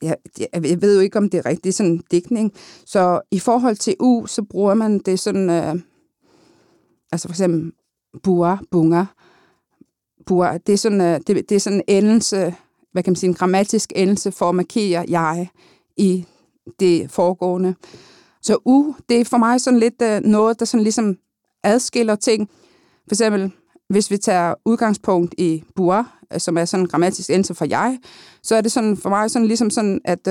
jeg, 0.02 0.16
jeg 0.54 0.82
ved 0.82 0.96
jo 0.96 1.02
ikke, 1.02 1.18
om 1.18 1.30
det 1.30 1.38
er 1.38 1.46
rigtigt, 1.46 1.64
det 1.64 1.70
er 1.70 1.74
sådan 1.74 1.92
en 1.92 2.04
dækning. 2.12 2.54
Så 2.86 3.22
i 3.32 3.40
forhold 3.40 3.76
til 3.76 3.96
U, 4.00 4.26
så 4.26 4.44
bruger 4.44 4.74
man 4.74 5.00
det 5.00 5.20
sådan, 5.20 5.50
øh, 5.50 5.76
altså 7.12 7.28
for 7.28 7.34
eksempel 7.34 7.72
bua, 8.24 8.58
bunga, 8.72 9.06
bua, 10.26 10.58
det 10.58 10.74
er 10.74 10.78
sådan, 10.78 11.02
øh, 11.02 11.20
det, 11.28 11.50
det 11.50 11.56
er 11.56 11.60
sådan 11.60 11.84
en 11.88 12.04
endelse, 12.04 12.56
hvad 12.92 13.04
kan 13.04 13.12
man 13.12 13.16
sige, 13.16 13.28
en 13.28 13.34
grammatisk 13.34 13.92
endelse 13.96 14.32
for 14.32 14.50
at 14.50 14.56
markere 14.56 15.06
jeg 15.10 15.50
i 15.98 16.26
det 16.80 17.12
foregående. 17.12 17.76
Så 18.42 18.58
u, 18.66 18.94
det 19.10 19.22
er 19.22 19.26
for 19.26 19.38
mig 19.38 19.62
sådan 19.62 19.80
lidt 19.80 20.02
øh, 20.02 20.22
noget, 20.22 20.60
der 20.60 20.66
sådan 20.66 20.84
ligesom 20.84 21.18
adskiller 21.64 22.16
ting. 22.16 22.50
For 23.08 23.16
eksempel, 23.16 23.52
hvis 23.90 24.12
vi 24.12 24.18
tager 24.18 24.54
udgangspunkt 24.66 25.36
i 25.38 25.64
bua, 25.76 26.06
øh, 26.34 26.40
som 26.40 26.58
er 26.58 26.66
sådan 26.66 26.84
en 26.84 26.90
grammatisk 26.90 27.30
endelse 27.30 27.54
for 27.54 27.66
jeg, 27.66 28.00
så 28.44 28.56
er 28.56 28.62
det 28.62 28.72
sådan 28.72 28.98
for 28.98 29.10
mig 29.10 29.32
sådan 29.32 29.48
ligesom 29.48 29.70
sådan, 29.70 30.02
at, 30.06 30.28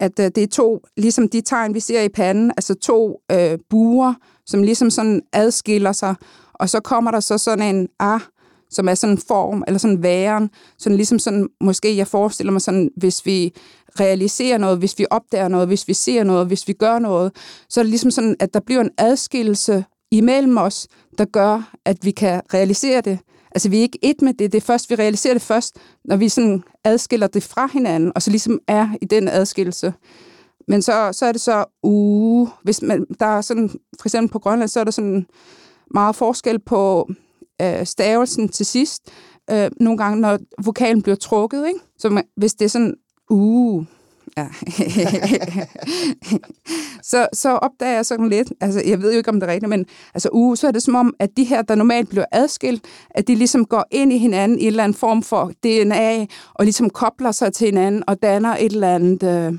at 0.00 0.16
det 0.16 0.38
er 0.38 0.46
to, 0.46 0.80
ligesom 0.96 1.28
de 1.28 1.40
tegn, 1.40 1.74
vi 1.74 1.80
ser 1.80 2.02
i 2.02 2.08
panden, 2.08 2.50
altså 2.50 2.74
to 2.74 3.20
øh, 3.32 3.58
buer, 3.70 4.14
som 4.46 4.62
ligesom 4.62 4.90
sådan 4.90 5.22
adskiller 5.32 5.92
sig, 5.92 6.14
og 6.60 6.70
så 6.70 6.80
kommer 6.80 7.10
der 7.10 7.20
så 7.20 7.38
sådan 7.38 7.76
en 7.76 7.88
ah, 7.98 8.20
som 8.70 8.88
er 8.88 8.94
sådan 8.94 9.14
en 9.14 9.22
form, 9.28 9.64
eller 9.66 9.78
sådan 9.78 10.02
væren, 10.02 10.50
sådan 10.78 10.96
ligesom 10.96 11.18
sådan, 11.18 11.48
måske 11.60 11.96
jeg 11.96 12.06
forestiller 12.06 12.52
mig 12.52 12.60
sådan, 12.60 12.90
hvis 12.96 13.26
vi 13.26 13.52
realiserer 14.00 14.58
noget, 14.58 14.78
hvis 14.78 14.98
vi 14.98 15.06
opdager 15.10 15.48
noget, 15.48 15.68
hvis 15.68 15.88
vi 15.88 15.94
ser 15.94 16.24
noget, 16.24 16.46
hvis 16.46 16.68
vi 16.68 16.72
gør 16.72 16.98
noget, 16.98 17.32
så 17.68 17.80
er 17.80 17.84
det 17.84 17.90
ligesom 17.90 18.10
sådan, 18.10 18.36
at 18.40 18.54
der 18.54 18.60
bliver 18.60 18.80
en 18.80 18.90
adskillelse 18.98 19.84
imellem 20.10 20.56
os, 20.56 20.88
der 21.18 21.24
gør, 21.24 21.72
at 21.84 21.96
vi 22.02 22.10
kan 22.10 22.42
realisere 22.54 23.00
det. 23.00 23.18
Altså, 23.52 23.68
vi 23.68 23.78
er 23.78 23.82
ikke 23.82 23.98
et 24.02 24.22
med 24.22 24.34
det. 24.34 24.52
Det 24.52 24.58
er 24.58 24.66
først, 24.66 24.90
vi 24.90 24.94
realiserer 24.94 25.34
det 25.34 25.42
først, 25.42 25.76
når 26.04 26.16
vi 26.16 26.28
sådan 26.28 26.62
adskiller 26.84 27.26
det 27.26 27.42
fra 27.42 27.68
hinanden, 27.72 28.12
og 28.14 28.22
så 28.22 28.30
ligesom 28.30 28.58
er 28.68 28.88
i 29.02 29.04
den 29.04 29.28
adskillelse. 29.28 29.94
Men 30.68 30.82
så, 30.82 31.08
så 31.12 31.26
er 31.26 31.32
det 31.32 31.40
så, 31.40 31.64
uh, 31.82 32.48
hvis 32.62 32.82
man, 32.82 33.06
der 33.20 33.26
er 33.26 33.40
sådan, 33.40 33.68
for 34.00 34.08
eksempel 34.08 34.32
på 34.32 34.38
Grønland, 34.38 34.68
så 34.68 34.80
er 34.80 34.84
der 34.84 34.90
sådan 34.90 35.26
meget 35.94 36.16
forskel 36.16 36.58
på 36.58 37.10
øh, 37.62 37.86
stavelsen 37.86 38.48
til 38.48 38.66
sidst. 38.66 39.10
Øh, 39.50 39.70
nogle 39.80 39.98
gange, 39.98 40.20
når 40.20 40.38
vokalen 40.64 41.02
bliver 41.02 41.16
trukket, 41.16 41.66
ikke? 41.66 41.80
Så 41.98 42.08
man, 42.08 42.24
hvis 42.36 42.54
det 42.54 42.64
er 42.64 42.68
sådan, 42.68 42.94
uh, 43.30 43.84
ja. 44.36 44.46
så, 47.10 47.28
så 47.32 47.50
opdager 47.50 47.94
jeg 47.94 48.06
sådan 48.06 48.28
lidt, 48.28 48.52
altså 48.60 48.82
jeg 48.86 49.02
ved 49.02 49.12
jo 49.12 49.18
ikke, 49.18 49.30
om 49.30 49.40
det 49.40 49.48
er 49.48 49.52
rigtigt, 49.52 49.70
men 49.70 49.86
altså 50.14 50.28
uh, 50.32 50.56
så 50.56 50.66
er 50.66 50.70
det 50.70 50.82
som 50.82 50.94
om, 50.94 51.14
at 51.18 51.30
de 51.36 51.44
her, 51.44 51.62
der 51.62 51.74
normalt 51.74 52.08
bliver 52.08 52.24
adskilt, 52.32 52.84
at 53.10 53.28
de 53.28 53.34
ligesom 53.34 53.64
går 53.64 53.84
ind 53.90 54.12
i 54.12 54.18
hinanden 54.18 54.58
i 54.58 54.62
en 54.62 54.66
eller 54.66 54.84
anden 54.84 54.98
form 54.98 55.22
for 55.22 55.52
DNA, 55.62 56.26
og 56.54 56.64
ligesom 56.64 56.90
kobler 56.90 57.32
sig 57.32 57.52
til 57.52 57.64
hinanden, 57.64 58.02
og 58.06 58.22
danner 58.22 58.56
et 58.56 58.72
eller 58.72 58.94
andet 58.94 59.22
øh, 59.22 59.58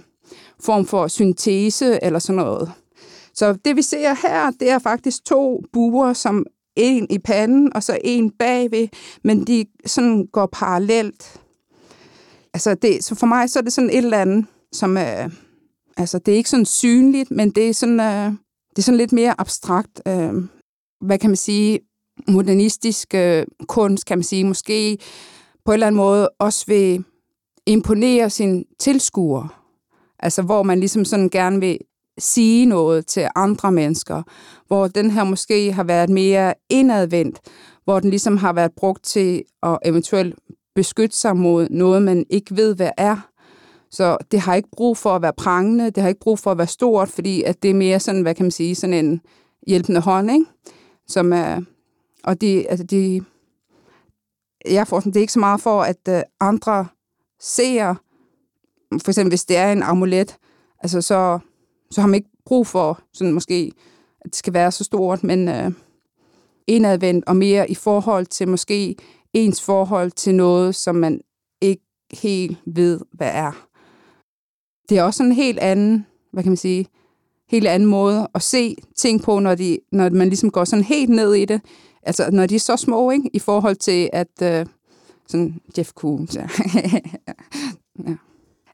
form 0.60 0.86
for 0.86 1.08
syntese, 1.08 2.04
eller 2.04 2.20
sådan 2.20 2.36
noget. 2.36 2.72
Så 3.38 3.54
det 3.54 3.76
vi 3.76 3.82
ser 3.82 4.28
her, 4.28 4.52
det 4.52 4.70
er 4.70 4.80
faktisk 4.80 5.26
to 5.26 5.64
buer, 5.74 6.14
som 6.14 6.46
en 6.76 7.08
i 7.10 7.20
panden, 7.20 7.74
og 7.76 7.84
så 7.84 7.98
en 8.04 8.32
bagved, 8.32 8.88
men 9.24 9.48
de 9.48 9.66
sådan 9.86 10.28
går 10.34 10.46
parallelt. 10.46 11.42
Altså 12.54 12.76
det, 12.76 13.04
så 13.04 13.16
for 13.16 13.28
mig 13.28 13.50
så 13.50 13.60
er 13.60 13.64
det 13.64 13.74
sådan 13.74 13.90
et 13.90 13.98
eller 13.98 14.22
andet, 14.22 14.46
som 14.72 14.98
er, 14.98 15.30
altså 15.98 16.20
det 16.20 16.32
er 16.32 16.36
ikke 16.38 16.50
sådan 16.50 16.66
synligt, 16.66 17.32
men 17.32 17.50
det 17.50 17.70
er 17.70 17.74
sådan, 17.74 18.00
uh, 18.00 18.36
det 18.70 18.78
er 18.78 18.82
sådan 18.82 18.98
lidt 18.98 19.12
mere 19.12 19.36
abstrakt, 19.38 20.02
uh, 20.10 20.44
hvad 21.02 21.20
kan 21.20 21.30
man 21.30 21.38
sige, 21.38 21.80
modernistisk 22.28 23.14
uh, 23.14 23.66
kunst, 23.68 24.06
kan 24.06 24.18
man 24.18 24.24
sige, 24.24 24.44
måske 24.44 24.98
på 25.66 25.72
en 25.72 25.74
eller 25.74 25.88
anden 25.88 25.98
måde 25.98 26.30
også 26.40 26.66
vil 26.68 27.04
imponere 27.66 28.30
sin 28.30 28.66
tilskuer. 28.80 29.64
Altså 30.20 30.42
hvor 30.42 30.64
man 30.64 30.80
ligesom 30.80 31.06
sådan 31.06 31.30
gerne 31.30 31.60
vil 31.60 31.78
sige 32.18 32.66
noget 32.66 33.08
til 33.08 33.28
andre 33.36 33.72
mennesker, 33.72 34.24
hvor 34.68 34.88
den 34.88 35.12
her 35.12 35.24
måske 35.24 35.72
har 35.74 35.84
været 35.84 36.10
mere 36.10 36.54
indadvendt, 36.70 37.40
hvor 37.84 38.00
den 38.00 38.10
ligesom 38.10 38.38
har 38.38 38.54
været 38.54 38.72
brugt 38.72 39.04
til 39.04 39.44
at 39.64 39.78
eventuelt 39.86 40.36
beskytte 40.76 41.18
sig 41.18 41.38
mod 41.38 41.68
noget, 41.70 42.02
man 42.02 42.26
ikke 42.30 42.56
ved, 42.56 42.76
hvad 42.76 42.92
er. 42.98 43.30
Så 43.92 44.18
det 44.32 44.40
har 44.40 44.56
ikke 44.56 44.70
brug 44.72 44.98
for 44.98 45.16
at 45.16 45.22
være 45.22 45.34
prangende, 45.34 45.92
det 45.92 46.04
har 46.04 46.10
ikke 46.10 46.20
brug 46.20 46.40
for 46.40 46.52
at 46.52 46.58
være 46.58 46.68
stort, 46.68 47.10
fordi 47.10 47.44
at 47.44 47.64
det 47.64 47.70
er 47.70 47.76
mere 47.76 48.00
sådan, 48.00 48.22
hvad 48.22 48.36
kan 48.36 48.44
man 48.44 48.52
sige, 48.52 48.76
sådan 48.76 49.06
en 49.06 49.22
hjælpende 49.68 50.02
hånd, 50.02 50.32
ikke? 50.32 50.46
Som 51.08 51.34
er, 51.34 51.62
og 52.24 52.42
det, 52.42 52.66
altså 52.70 52.86
det, 52.86 53.24
jeg 54.66 54.88
får 54.88 55.00
sådan, 55.00 55.14
det 55.14 55.20
er 55.20 55.24
ikke 55.24 55.34
så 55.34 55.40
meget 55.40 55.62
for, 55.62 55.82
at 55.82 55.98
øh, 56.10 56.22
andre 56.40 56.88
ser, 57.40 57.96
for 59.02 59.12
eksempel 59.12 59.32
hvis 59.32 59.46
det 59.46 59.58
er 59.58 59.72
en 59.72 59.84
amulet, 59.84 60.38
altså 60.80 61.02
så, 61.02 61.40
så 61.92 62.02
har 62.02 62.08
man 62.08 62.16
ikke 62.16 62.30
brug 62.46 62.68
for 62.68 63.00
sådan 63.14 63.34
måske, 63.34 63.72
at 64.22 64.26
det 64.26 64.36
skal 64.36 64.54
være 64.54 64.72
så 64.72 64.84
stort, 64.84 65.24
men 65.24 65.48
øh, 65.48 65.72
indadvendt 66.68 67.26
og 67.28 67.36
mere 67.36 67.70
i 67.70 67.76
forhold 67.76 68.26
til 68.26 68.48
måske 68.48 68.96
ens 69.34 69.62
forhold 69.62 70.12
til 70.12 70.36
noget, 70.36 70.76
som 70.76 70.96
man 70.96 71.22
ikke 71.62 71.84
helt 72.12 72.58
ved, 72.66 73.00
hvad 73.12 73.32
er. 73.34 73.68
Det 74.90 74.98
er 74.98 75.04
også 75.04 75.24
en 75.24 75.32
helt 75.32 75.60
anden, 75.60 76.06
hvad 76.32 76.44
kan 76.44 76.50
man 76.50 76.58
sige, 76.58 76.88
helt 77.50 77.68
anden 77.68 77.90
måde 77.90 78.28
at 78.36 78.42
se 78.42 78.76
ting 78.96 79.22
på, 79.22 79.40
når, 79.40 79.56
de, 79.56 79.80
når 79.92 80.10
man 80.10 80.28
ligesom 80.28 80.52
går 80.52 80.64
sådan 80.64 80.86
helt 80.86 81.10
ned 81.10 81.34
i 81.34 81.46
det. 81.46 81.62
Altså, 82.04 82.30
når 82.32 82.46
de 82.46 82.56
er 82.56 82.60
så 82.60 82.78
små, 82.78 83.12
ikke? 83.12 83.30
I 83.34 83.40
forhold 83.40 83.76
til, 83.76 84.10
at 84.14 84.42
øh, 84.44 84.66
sådan 85.28 85.62
Jeff 85.78 85.92
Koons, 85.94 86.36
ja. 86.36 86.48
ja. 88.08 88.16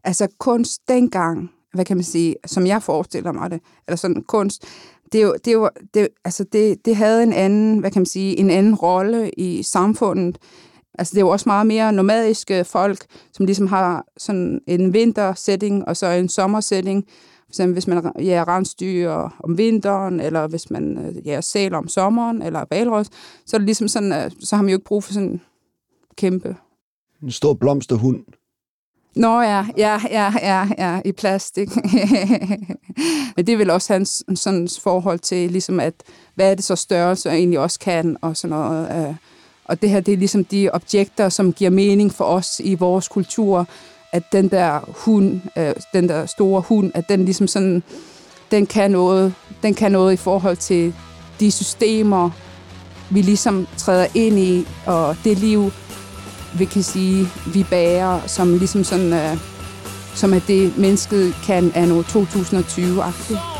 Altså, 0.03 0.27
kunst 0.38 0.82
dengang, 0.88 1.51
hvad 1.74 1.86
kan 1.86 1.98
man 1.98 2.03
sige, 2.03 2.36
som 2.46 2.68
jeg 2.68 2.84
forestiller 2.84 3.32
mig 3.32 3.51
det, 3.51 3.62
eller 3.88 3.98
sådan 3.98 4.24
kunst, 4.24 4.65
det, 5.12 5.22
er 5.22 5.25
jo, 5.25 5.34
det, 5.46 5.48
er 5.48 5.56
jo, 5.56 5.70
det, 5.94 6.08
altså 6.25 6.44
det, 6.44 6.86
det 6.86 6.96
havde 6.96 7.24
en 7.24 7.34
anden, 7.34 7.80
hvad 7.80 7.92
kan 7.92 8.00
man 8.00 8.06
sige, 8.06 8.39
en 8.39 8.50
anden 8.50 8.75
rolle 8.75 9.32
i 9.38 9.63
samfundet, 9.63 10.38
Altså, 10.98 11.12
det 11.12 11.18
er 11.18 11.25
jo 11.25 11.30
også 11.30 11.50
meget 11.50 11.68
mere 11.68 11.94
nomadiske 11.94 12.63
folk, 12.63 13.06
som 13.32 13.46
ligesom 13.46 13.68
har 13.68 14.06
sådan 14.18 14.62
en 14.68 14.94
vintersætning 14.94 15.88
og 15.88 15.98
så 15.98 16.08
en 16.08 16.30
sommersætning. 16.30 17.06
For 17.08 17.50
eksempel, 17.50 17.74
hvis 17.74 17.88
man 17.88 18.12
jager 18.20 18.48
rensdyr 18.48 19.12
om 19.44 19.58
vinteren, 19.58 20.20
eller 20.20 20.48
hvis 20.48 20.72
man 20.72 20.98
øh, 20.98 21.27
jager 21.27 21.42
sæler 21.42 21.77
om 21.77 21.88
sommeren, 21.88 22.42
eller 22.42 22.65
valros, 22.72 23.08
så 23.46 23.56
er 23.56 23.58
det 23.58 23.65
ligesom 23.65 23.88
sådan, 23.88 24.32
så 24.39 24.56
har 24.56 24.63
man 24.63 24.70
jo 24.70 24.75
ikke 24.75 24.86
brug 24.86 25.03
for 25.03 25.13
sådan 25.13 25.42
kæmpe... 26.15 26.56
En 27.24 27.32
stor 27.32 27.53
blomsterhund. 27.53 28.24
Nå 29.15 29.41
ja, 29.41 29.65
ja, 29.77 30.00
ja, 30.12 30.34
ja, 30.41 30.67
ja, 30.77 31.00
i 31.05 31.12
plastik. 31.12 31.70
Men 33.36 33.48
det 33.48 33.58
vil 33.58 33.70
også 33.70 33.93
hans 33.93 34.24
sådan 34.36 34.70
forhold 34.82 35.20
til, 35.20 35.51
ligesom 35.51 35.79
at, 35.79 35.93
hvad 36.36 36.51
er 36.51 36.55
det 36.55 36.63
så 36.63 36.75
størrelse 36.75 37.29
egentlig 37.29 37.60
også 37.60 37.79
kan, 37.79 38.17
og 38.22 38.38
sådan 38.38 38.58
noget. 38.58 39.08
Øh. 39.10 39.15
Og 39.65 39.82
det 39.82 39.89
her, 39.89 40.00
det 40.00 40.13
er 40.13 40.17
ligesom 40.17 40.46
de 40.46 40.70
objekter, 40.74 41.29
som 41.29 41.53
giver 41.53 41.70
mening 41.70 42.13
for 42.13 42.25
os 42.25 42.62
i 42.63 42.75
vores 42.75 43.08
kultur, 43.08 43.67
at 44.12 44.24
den 44.32 44.48
der 44.48 44.79
hund, 45.05 45.41
øh, 45.58 45.74
den 45.93 46.10
der 46.10 46.25
store 46.25 46.62
hund, 46.62 46.91
at 46.96 47.10
den 47.10 47.25
ligesom 47.25 47.48
sådan, 47.48 47.84
den 48.51 48.65
kan 48.65 48.91
noget, 48.91 49.34
den 49.63 49.74
kan 49.74 49.91
noget 49.91 50.13
i 50.13 50.17
forhold 50.17 50.58
til 50.58 50.96
de 51.39 51.51
systemer, 51.51 52.29
vi 53.10 53.22
ligesom 53.22 53.67
træder 53.77 54.08
ind 54.15 54.39
i, 54.39 54.67
og 54.86 55.15
det 55.24 55.38
liv, 55.38 55.72
vi 56.58 56.66
kan 56.66 56.84
sige, 56.84 57.28
vi 57.46 57.66
bærer, 57.70 58.20
som 58.28 58.58
ligesom 58.58 58.84
sådan, 58.84 59.14
øh, 59.14 59.38
som 60.16 60.34
at 60.34 60.44
det, 60.48 60.78
mennesket 60.78 61.36
kan 61.46 61.72
anno 61.76 62.02
2020-agtigt. 62.02 63.53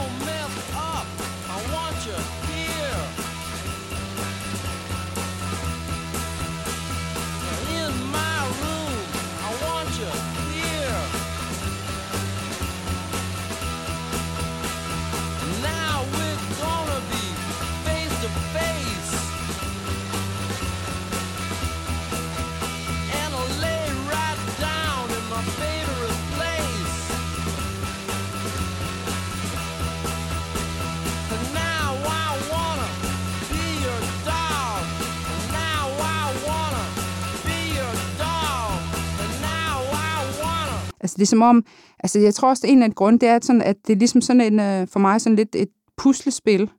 Altså 41.14 41.18
det 41.18 41.26
er 41.26 41.30
som 41.30 41.42
om, 41.42 41.66
altså 42.00 42.20
jeg 42.20 42.34
tror 42.34 42.50
også, 42.50 42.68
at 42.68 42.74
en 42.74 42.84
af 42.84 42.96
grunde, 42.96 43.20
det 43.20 43.30
er 43.30 43.36
at, 43.36 43.46
sådan, 43.46 43.62
at 43.62 43.76
det 43.88 43.94
er 43.94 43.98
ligesom 43.98 44.22
sådan 44.22 44.42
en, 44.42 44.60
øh, 44.60 44.88
for 44.88 45.00
mig 45.00 45.22
sådan 45.22 45.36
lidt 45.36 45.56
et 45.56 45.70
puslespil. 45.98 46.72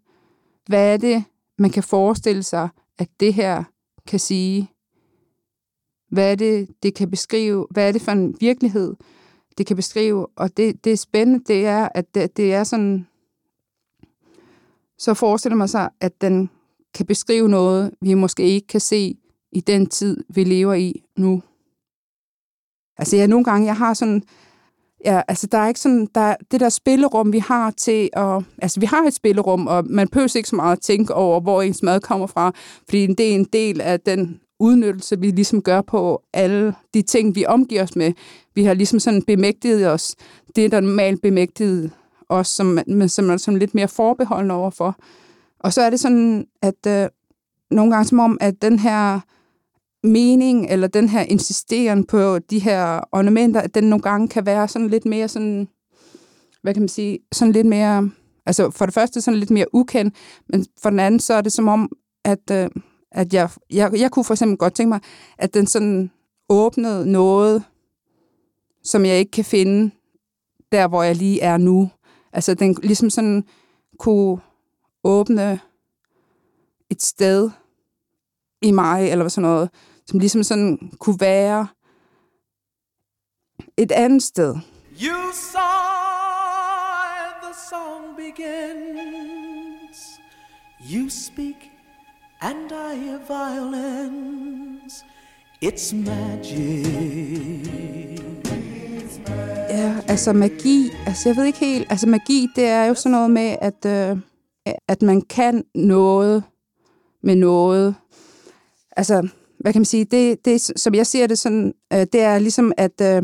Hvad 0.67 0.93
er 0.93 0.97
det, 0.97 1.25
man 1.59 1.71
kan 1.71 1.83
forestille 1.83 2.43
sig, 2.43 2.69
at 2.99 3.09
det 3.21 3.35
her 3.35 3.65
kan 4.07 4.21
sige? 4.21 4.71
Hvad 6.11 6.31
er 6.31 6.35
det, 6.35 6.69
det 6.83 6.95
kan 6.95 7.11
beskrive? 7.11 7.67
Hvad 7.71 7.89
er 7.89 7.93
det 7.93 8.03
for 8.03 8.13
en 8.13 8.37
virkelighed, 8.41 8.95
det 9.59 9.67
kan 9.67 9.77
beskrive? 9.77 10.27
Og 10.37 10.57
det, 10.57 10.85
det 10.85 10.93
er 10.93 10.97
spændende, 10.97 11.45
det 11.47 11.67
er, 11.67 11.89
at 11.95 12.15
det, 12.15 12.37
det 12.37 12.55
er 12.55 12.65
sådan, 12.65 13.07
så 14.99 15.15
forestiller 15.15 15.57
man 15.57 15.69
sig, 15.69 15.91
at 16.01 16.21
den 16.21 16.51
kan 16.95 17.07
beskrive 17.07 17.49
noget, 17.49 17.95
vi 18.01 18.15
måske 18.15 18.43
ikke 18.43 18.67
kan 18.67 18.81
se 18.81 19.17
i 19.53 19.61
den 19.61 19.87
tid, 19.87 20.25
vi 20.29 20.45
lever 20.45 20.75
i 20.75 21.05
nu. 21.17 21.43
Altså, 22.99 23.17
jeg 23.17 23.29
nogle 23.29 23.45
gange, 23.45 23.67
jeg 23.67 23.77
har 23.77 23.95
sådan, 23.95 24.23
ja, 25.05 25.23
altså, 25.29 25.47
der 25.47 25.59
er 25.59 25.69
ikke 25.69 25.81
sådan, 25.81 26.09
der, 26.15 26.35
det 26.51 26.61
der 26.61 26.69
spillerum, 26.69 27.33
vi 27.33 27.39
har 27.39 27.71
til 27.71 28.11
at, 28.13 28.43
altså, 28.63 28.81
vi 28.81 28.87
har 28.87 29.03
et 29.03 29.15
spillerum, 29.15 29.67
og 29.67 29.85
man 29.91 30.09
behøver 30.09 30.37
ikke 30.37 30.49
så 30.49 30.57
meget 30.57 30.77
at 30.77 30.83
tænke 30.83 31.15
over, 31.15 31.41
hvor 31.41 31.63
ens 31.63 31.83
mad 31.83 32.01
kommer 32.01 32.27
fra, 32.27 32.53
fordi 32.89 33.07
det 33.07 33.31
er 33.31 33.35
en 33.35 33.45
del 33.45 33.81
af 33.81 34.01
den 34.01 34.41
udnyttelse, 34.59 35.21
vi 35.21 35.31
ligesom 35.31 35.63
gør 35.63 35.81
på 35.81 36.23
alle 36.33 36.75
de 36.95 37.03
ting, 37.03 37.35
vi 37.35 37.47
omgiver 37.47 37.83
os 37.83 37.97
med. 37.97 38.13
Vi 38.55 38.65
har 38.65 38.75
ligesom 38.75 38.99
sådan 38.99 39.23
bemægtiget 39.23 39.91
os, 39.91 40.15
det 40.57 40.73
der 40.73 40.81
normalt 40.81 41.23
bemægtiget 41.23 41.91
os, 42.29 42.49
som, 42.49 42.79
man, 42.87 43.09
som 43.09 43.31
er 43.31 43.37
sådan 43.37 43.59
lidt 43.59 43.75
mere 43.75 43.89
forbeholden 43.89 44.51
overfor. 44.51 44.97
Og 45.59 45.73
så 45.73 45.83
er 45.83 45.91
det 45.91 46.01
sådan, 46.01 46.47
at 46.63 46.87
øh, 46.87 47.09
nogle 47.71 47.93
gange 47.93 48.09
som 48.09 48.19
om, 48.19 48.39
at 48.41 48.63
den 48.63 48.79
her 48.79 49.21
mening, 50.05 50.67
eller 50.71 50.87
den 50.87 51.09
her 51.09 51.23
insisteren 51.23 52.05
på 52.05 52.39
de 52.39 52.59
her 52.59 53.01
ornamenter, 53.13 53.61
at 53.61 53.75
den 53.75 53.85
nogle 53.85 54.03
gange 54.03 54.29
kan 54.29 54.47
være 54.47 54.69
sådan 54.69 54.89
lidt 54.89 55.05
mere 55.05 55.29
sådan, 55.29 55.69
hvad 56.63 56.75
kan 56.75 56.83
man 56.83 56.89
sige, 56.89 57.19
sådan 57.33 57.53
lidt 57.53 57.67
mere, 57.67 58.11
altså 58.47 58.71
for 58.71 58.87
det 58.87 58.95
første 58.95 59.21
sådan 59.21 59.41
lidt 59.41 59.51
mere 59.51 59.75
ukendt, 59.75 60.15
men 60.49 60.67
for 60.83 60.91
den 60.91 61.01
anden, 61.01 61.21
så 61.21 61.35
er 61.35 61.41
det 61.41 61.53
som 61.53 61.69
om, 61.69 61.91
at, 62.25 62.51
øh, 62.53 62.71
at 63.13 63.35
jeg, 63.35 63.51
jeg, 63.71 63.93
jeg 63.99 64.11
kunne 64.11 64.25
for 64.25 64.35
eksempel 64.35 64.59
godt 64.59 64.75
tænke 64.75 64.89
mig, 64.89 65.01
at 65.39 65.55
den 65.55 65.67
sådan 65.67 66.11
åbnede 66.49 67.13
noget, 67.13 67.65
som 68.85 69.05
jeg 69.05 69.19
ikke 69.19 69.31
kan 69.31 69.45
finde 69.45 69.91
der, 70.73 70.89
hvor 70.89 71.03
jeg 71.03 71.17
lige 71.17 71.41
er 71.41 71.57
nu. 71.57 71.91
Altså 72.33 72.55
den 72.55 72.77
ligesom 72.83 73.11
sådan 73.11 73.45
kunne 73.99 74.39
åbne 75.05 75.61
et 76.91 77.03
sted 77.03 77.51
i 78.63 78.71
mig, 78.71 79.11
eller 79.11 79.29
sådan 79.29 79.51
noget, 79.51 79.71
som 80.07 80.19
ligesom 80.19 80.43
sådan 80.43 80.93
kunne 80.99 81.21
være 81.21 81.67
et 83.77 83.93
andet 83.93 84.23
sted. 84.23 84.55
You 85.03 85.33
saw 85.33 85.63
the 87.43 87.55
song 87.71 88.17
begins. 88.17 89.99
You 90.93 91.09
speak 91.09 91.71
and 92.41 92.73
I 92.73 92.97
hear 92.97 93.19
violins. 93.29 95.05
It's 95.65 95.95
magic. 95.95 96.85
Ja, 99.71 99.97
altså 100.09 100.33
magi, 100.33 100.91
altså 101.07 101.29
jeg 101.29 101.37
ved 101.37 101.45
ikke 101.45 101.59
helt, 101.59 101.87
altså 101.91 102.09
magi, 102.09 102.49
det 102.57 102.65
er 102.65 102.85
jo 102.85 102.95
sådan 102.95 103.13
noget 103.13 103.31
med, 103.31 103.57
at, 103.61 103.87
øh, 103.87 104.19
at 104.89 105.03
man 105.03 105.21
kan 105.21 105.65
noget 105.75 106.45
med 107.23 107.37
noget. 107.37 107.95
Altså, 108.97 109.29
hvad 109.65 109.73
kan 109.73 109.81
man 109.81 109.85
sige, 109.85 110.05
det, 110.05 110.45
det 110.45 110.73
som 110.77 110.95
jeg 110.95 111.07
ser 111.07 111.27
det 111.27 111.39
sådan, 111.39 111.73
øh, 111.93 112.07
det 112.13 112.21
er 112.21 112.39
ligesom, 112.39 112.73
at, 112.77 113.01
øh, 113.03 113.23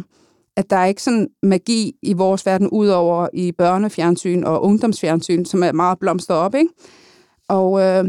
at 0.56 0.70
der 0.70 0.76
er 0.76 0.86
ikke 0.86 1.02
sådan 1.02 1.28
magi 1.42 1.92
i 2.02 2.12
vores 2.12 2.46
verden, 2.46 2.68
udover 2.70 3.28
i 3.32 3.52
børnefjernsyn 3.52 4.44
og 4.44 4.62
ungdomsfjernsyn, 4.62 5.44
som 5.44 5.62
er 5.62 5.72
meget 5.72 5.98
blomstret 5.98 6.38
op, 6.38 6.54
ikke? 6.54 6.70
Og 7.48 7.80
øh, 7.80 8.04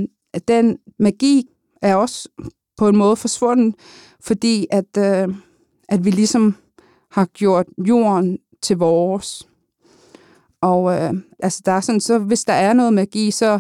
den 0.47 0.77
magi 0.99 1.49
er 1.81 1.95
også 1.95 2.29
på 2.77 2.87
en 2.87 2.97
måde 2.97 3.15
forsvundet, 3.15 3.75
fordi 4.21 4.67
at, 4.71 4.97
øh, 4.97 5.35
at 5.89 6.05
vi 6.05 6.09
ligesom 6.09 6.55
har 7.11 7.25
gjort 7.25 7.65
jorden 7.87 8.37
til 8.61 8.77
vores. 8.77 9.47
Og 10.61 10.93
øh, 10.93 11.13
altså 11.39 11.61
der 11.65 11.71
er 11.71 11.81
sådan, 11.81 12.01
så 12.01 12.19
hvis 12.19 12.43
der 12.43 12.53
er 12.53 12.73
noget 12.73 12.93
magi, 12.93 13.31
så, 13.31 13.59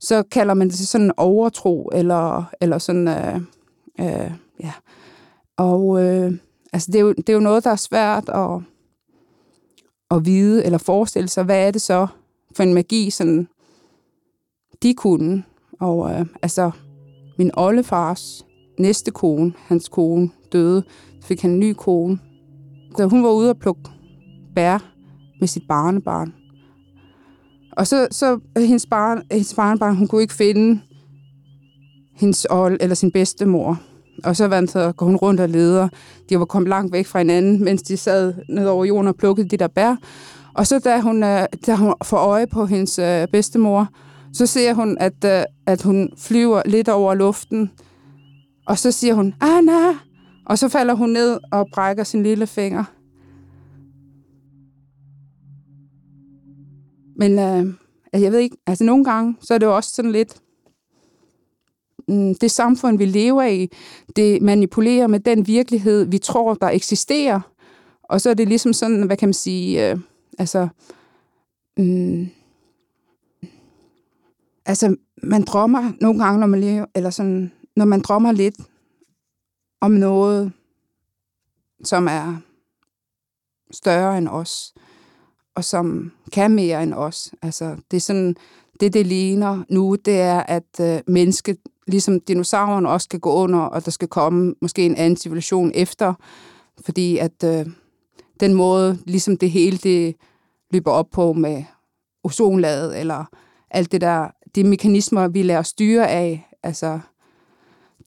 så 0.00 0.22
kalder 0.22 0.54
man 0.54 0.68
det 0.68 0.78
sådan 0.78 1.12
overtro, 1.16 1.90
eller, 1.92 2.44
eller 2.60 2.78
sådan, 2.78 3.08
øh, 3.08 3.40
Øh, 4.00 4.30
ja. 4.60 4.72
Og 5.56 6.04
øh, 6.04 6.32
altså, 6.72 6.92
det, 6.92 6.98
er 6.98 7.00
jo, 7.00 7.12
det 7.12 7.28
er 7.28 7.32
jo 7.32 7.40
noget, 7.40 7.64
der 7.64 7.70
er 7.70 7.76
svært 7.76 8.28
at, 8.28 8.60
at 10.10 10.26
vide 10.26 10.64
eller 10.64 10.78
forestille 10.78 11.28
sig, 11.28 11.44
hvad 11.44 11.66
er 11.66 11.70
det 11.70 11.82
så 11.82 12.06
for 12.56 12.62
en 12.62 12.74
magi, 12.74 13.10
sådan, 13.10 13.48
de 14.82 14.94
kunne. 14.94 15.44
Og 15.80 16.10
øh, 16.10 16.26
altså, 16.42 16.70
min 17.38 17.50
oldefars 17.54 18.46
næste 18.78 19.10
kone, 19.10 19.52
hans 19.56 19.88
kone, 19.88 20.30
døde, 20.52 20.84
så 21.20 21.26
fik 21.26 21.42
han 21.42 21.50
en 21.50 21.60
ny 21.60 21.74
kone. 21.78 22.18
Så 22.96 23.06
hun 23.06 23.22
var 23.22 23.30
ude 23.30 23.50
og 23.50 23.58
plukke 23.58 23.82
bær 24.54 24.94
med 25.40 25.48
sit 25.48 25.62
barnebarn. 25.68 26.34
Og 27.72 27.86
så, 27.86 28.08
så 28.10 28.40
hendes, 28.56 28.86
barn, 28.86 29.22
hendes 29.30 29.54
barnebarn, 29.54 29.96
hun 29.96 30.08
kunne 30.08 30.22
ikke 30.22 30.34
finde 30.34 30.80
hendes 32.16 32.46
old, 32.50 32.76
eller 32.80 32.94
sin 32.94 33.10
bedstemor. 33.10 33.80
Og 34.24 34.36
så 34.36 34.48
vandt 34.48 34.70
så 34.70 34.92
går 34.92 35.06
hun 35.06 35.16
rundt 35.16 35.40
og 35.40 35.48
leder. 35.48 35.88
De 36.28 36.38
var 36.38 36.44
kommet 36.44 36.68
langt 36.68 36.92
væk 36.92 37.06
fra 37.06 37.18
hinanden, 37.18 37.64
mens 37.64 37.82
de 37.82 37.96
sad 37.96 38.34
ned 38.48 38.66
over 38.66 38.84
jorden 38.84 39.08
og 39.08 39.16
plukkede 39.16 39.48
de 39.48 39.56
der 39.56 39.68
bær. 39.68 39.96
Og 40.54 40.66
så 40.66 40.78
da 40.78 41.00
hun, 41.00 41.22
øh, 41.22 41.46
da 41.66 41.74
hun 41.74 41.94
får 42.04 42.16
øje 42.16 42.46
på 42.46 42.66
hendes 42.66 42.98
øh, 42.98 43.28
bedstemor, 43.32 43.88
så 44.32 44.46
ser 44.46 44.74
hun, 44.74 44.96
at, 45.00 45.24
øh, 45.24 45.44
at 45.66 45.82
hun 45.82 46.10
flyver 46.18 46.62
lidt 46.66 46.88
over 46.88 47.14
luften. 47.14 47.70
Og 48.66 48.78
så 48.78 48.92
siger 48.92 49.14
hun, 49.14 49.34
Anna! 49.40 49.98
Og 50.46 50.58
så 50.58 50.68
falder 50.68 50.94
hun 50.94 51.10
ned 51.10 51.38
og 51.52 51.68
brækker 51.72 52.04
sin 52.04 52.22
lille 52.22 52.46
finger. 52.46 52.84
Men 57.16 57.38
øh, 57.38 57.74
jeg 58.22 58.32
ved 58.32 58.38
ikke, 58.38 58.56
altså 58.66 58.84
nogle 58.84 59.04
gange, 59.04 59.36
så 59.40 59.54
er 59.54 59.58
det 59.58 59.66
jo 59.66 59.76
også 59.76 59.90
sådan 59.90 60.12
lidt, 60.12 60.36
Mm, 62.08 62.34
det 62.34 62.50
samfund, 62.50 62.98
vi 62.98 63.04
lever 63.04 63.42
i, 63.42 63.70
det 64.16 64.42
manipulerer 64.42 65.06
med 65.06 65.20
den 65.20 65.46
virkelighed, 65.46 66.04
vi 66.04 66.18
tror, 66.18 66.54
der 66.54 66.68
eksisterer. 66.68 67.40
Og 68.02 68.20
så 68.20 68.30
er 68.30 68.34
det 68.34 68.48
ligesom 68.48 68.72
sådan, 68.72 69.02
hvad 69.02 69.16
kan 69.16 69.28
man 69.28 69.34
sige, 69.34 69.90
øh, 69.90 69.98
altså, 70.38 70.68
mm, 71.76 72.28
altså, 74.66 74.96
man 75.22 75.42
drømmer 75.42 75.92
nogle 76.00 76.24
gange, 76.24 76.40
når 76.40 76.46
man 76.46 76.60
lever, 76.60 76.86
eller 76.94 77.10
sådan, 77.10 77.52
når 77.76 77.84
man 77.84 78.00
drømmer 78.00 78.32
lidt 78.32 78.56
om 79.80 79.90
noget, 79.90 80.52
som 81.84 82.06
er 82.06 82.36
større 83.70 84.18
end 84.18 84.28
os, 84.28 84.74
og 85.54 85.64
som 85.64 86.12
kan 86.32 86.50
mere 86.50 86.82
end 86.82 86.94
os. 86.94 87.34
Altså, 87.42 87.76
det 87.90 87.96
er 87.96 88.00
sådan, 88.00 88.36
det, 88.80 88.94
det 88.94 89.06
ligner 89.06 89.64
nu, 89.68 89.94
det 89.94 90.20
er, 90.20 90.40
at 90.40 90.80
øh, 90.80 91.00
mennesket, 91.06 91.58
ligesom 91.86 92.20
dinosaurerne 92.20 92.88
også 92.88 93.04
skal 93.04 93.20
gå 93.20 93.32
under, 93.32 93.58
og 93.58 93.84
der 93.84 93.90
skal 93.90 94.08
komme 94.08 94.54
måske 94.62 94.86
en 94.86 94.96
anden 94.96 95.16
civilisation 95.16 95.72
efter, 95.74 96.14
fordi 96.84 97.18
at 97.18 97.44
øh, 97.44 97.66
den 98.40 98.54
måde, 98.54 98.98
ligesom 99.06 99.36
det 99.36 99.50
hele, 99.50 99.78
det 99.78 100.16
løber 100.70 100.90
op 100.90 101.10
på 101.10 101.32
med 101.32 101.64
ozonlaget, 102.24 103.00
eller 103.00 103.24
alt 103.70 103.92
det 103.92 104.00
der, 104.00 104.28
de 104.54 104.64
mekanismer, 104.64 105.28
vi 105.28 105.42
lærer 105.42 105.62
styre 105.62 106.08
af, 106.08 106.50
altså, 106.62 107.00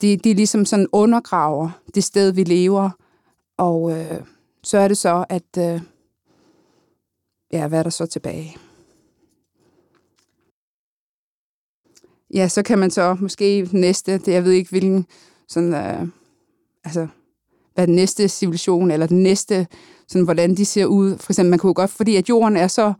de, 0.00 0.16
de 0.16 0.34
ligesom 0.34 0.64
sådan 0.64 0.86
undergraver 0.92 1.70
det 1.94 2.04
sted, 2.04 2.32
vi 2.32 2.44
lever, 2.44 2.90
og 3.56 3.98
øh, 3.98 4.20
så 4.62 4.78
er 4.78 4.88
det 4.88 4.98
så, 4.98 5.24
at, 5.28 5.58
øh, 5.58 5.80
ja, 7.52 7.68
hvad 7.68 7.78
er 7.78 7.82
der 7.82 7.90
så 7.90 8.06
tilbage? 8.06 8.56
Ja, 12.34 12.48
så 12.48 12.62
kan 12.62 12.78
man 12.78 12.90
så 12.90 13.16
måske 13.20 13.68
næste, 13.72 14.12
det, 14.12 14.28
jeg 14.28 14.44
ved 14.44 14.52
ikke 14.52 14.70
hvilken, 14.70 15.06
sådan, 15.48 15.74
øh, 15.74 16.08
altså, 16.84 17.06
hvad 17.74 17.86
den 17.86 17.94
næste 17.94 18.28
civilisation, 18.28 18.90
eller 18.90 19.06
den 19.06 19.22
næste, 19.22 19.66
sådan, 20.08 20.24
hvordan 20.24 20.54
de 20.54 20.64
ser 20.64 20.84
ud. 20.84 21.18
For 21.18 21.32
eksempel, 21.32 21.50
man 21.50 21.58
kunne 21.58 21.74
godt, 21.74 21.90
fordi 21.90 22.16
at 22.16 22.28
jorden 22.28 22.56
er 22.56 22.66
så, 22.66 22.92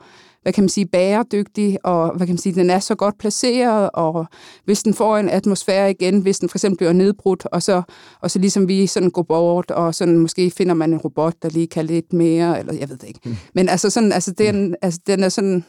hvad 0.43 0.53
kan 0.53 0.65
man 0.65 0.69
sige, 0.69 0.87
bæredygtig, 0.87 1.79
og 1.85 2.17
hvad 2.17 2.27
kan 2.27 2.35
man 2.35 2.39
sige, 2.39 2.55
den 2.55 2.71
er 2.71 2.79
så 2.79 2.95
godt 2.95 3.19
placeret, 3.19 3.91
og 3.95 4.27
hvis 4.65 4.83
den 4.83 4.95
får 4.95 5.17
en 5.17 5.29
atmosfære 5.29 5.91
igen, 5.91 6.21
hvis 6.21 6.39
den 6.39 6.49
for 6.49 6.57
eksempel 6.57 6.77
bliver 6.77 6.93
nedbrudt, 6.93 7.47
og 7.47 7.63
så, 7.63 7.83
og 8.21 8.31
så 8.31 8.39
ligesom 8.39 8.69
vi 8.69 8.87
sådan 8.87 9.11
går 9.11 9.23
bort, 9.23 9.71
og 9.71 9.95
sådan 9.95 10.19
måske 10.19 10.51
finder 10.51 10.75
man 10.75 10.93
en 10.93 10.99
robot, 10.99 11.35
der 11.43 11.49
lige 11.49 11.67
kan 11.67 11.87
lidt 11.87 12.13
mere, 12.13 12.59
eller 12.59 12.75
jeg 12.75 12.89
ved 12.89 12.97
det 12.97 13.09
ikke. 13.09 13.21
Mm. 13.25 13.37
Men 13.55 13.69
altså 13.69 13.91
sådan, 13.91 14.13
altså 14.13 14.33
den, 14.33 14.77
altså 14.83 15.01
den 15.07 15.23
er 15.23 15.29
sådan, 15.29 15.65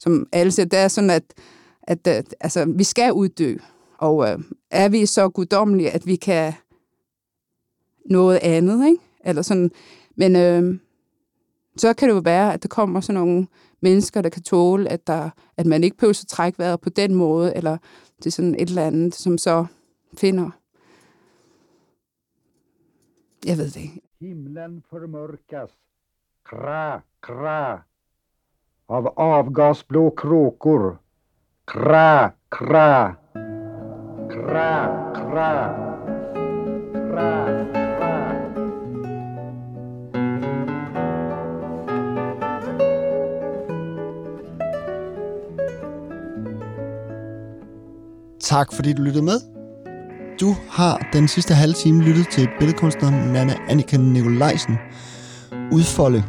som 0.00 0.26
alle 0.32 0.52
siger, 0.52 0.66
det 0.66 0.78
er 0.78 0.88
sådan, 0.88 1.10
at 1.10 1.22
at, 1.86 2.06
at 2.06 2.34
altså, 2.40 2.64
vi 2.64 2.84
skal 2.84 3.12
uddø. 3.12 3.56
Og 3.98 4.28
øh, 4.28 4.38
er 4.70 4.88
vi 4.88 5.06
så 5.06 5.28
guddommelige, 5.28 5.90
at 5.90 6.06
vi 6.06 6.16
kan 6.16 6.52
noget 8.10 8.38
andet, 8.42 8.86
ikke? 8.86 9.02
Eller 9.24 9.42
sådan. 9.42 9.70
Men 10.16 10.36
øh, 10.36 10.78
så 11.76 11.94
kan 11.94 12.08
det 12.08 12.14
jo 12.14 12.20
være, 12.20 12.54
at 12.54 12.62
der 12.62 12.68
kommer 12.68 13.00
sådan 13.00 13.20
nogle 13.20 13.46
mennesker, 13.80 14.22
der 14.22 14.28
kan 14.28 14.42
tåle, 14.42 14.88
at, 14.88 15.06
der, 15.06 15.30
at 15.56 15.66
man 15.66 15.84
ikke 15.84 15.96
behøver 15.96 16.20
at 16.22 16.28
trække 16.28 16.58
vejret 16.58 16.80
på 16.80 16.90
den 16.90 17.14
måde, 17.14 17.56
eller 17.56 17.76
det 18.18 18.26
er 18.26 18.30
sådan 18.30 18.54
et 18.54 18.68
eller 18.68 18.86
andet, 18.86 19.14
som 19.14 19.38
så 19.38 19.66
finder. 20.16 20.50
Jeg 23.46 23.58
ved 23.58 23.64
det 23.64 23.76
ikke. 23.76 24.00
Himlen 24.20 24.84
formørkas. 24.90 25.70
Kra, 26.44 27.00
kra. 27.20 27.82
Av 28.88 29.06
avgasblå 29.16 30.10
kråkor 30.10 31.03
Kra, 31.66 32.30
kra. 32.50 33.14
Kra, 34.30 34.86
kra. 35.14 35.74
Kra, 37.10 37.30
kra. 37.72 38.34
Tak 48.40 48.72
fordi 48.72 48.92
du 48.92 49.02
lyttede 49.02 49.24
med. 49.24 49.40
Du 50.40 50.54
har 50.70 51.08
den 51.12 51.28
sidste 51.28 51.54
halve 51.54 51.74
time 51.74 52.02
lyttet 52.02 52.28
til 52.28 52.48
billedkunstneren 52.58 53.32
Nana 53.32 53.54
Annika 53.68 53.96
Nikolajsen 53.96 54.78
udfolde 55.72 56.24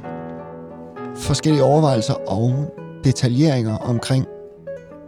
forskellige 1.17 1.63
overvejelser 1.63 2.13
og 2.13 2.73
detaljeringer 3.03 3.77
omkring 3.77 4.25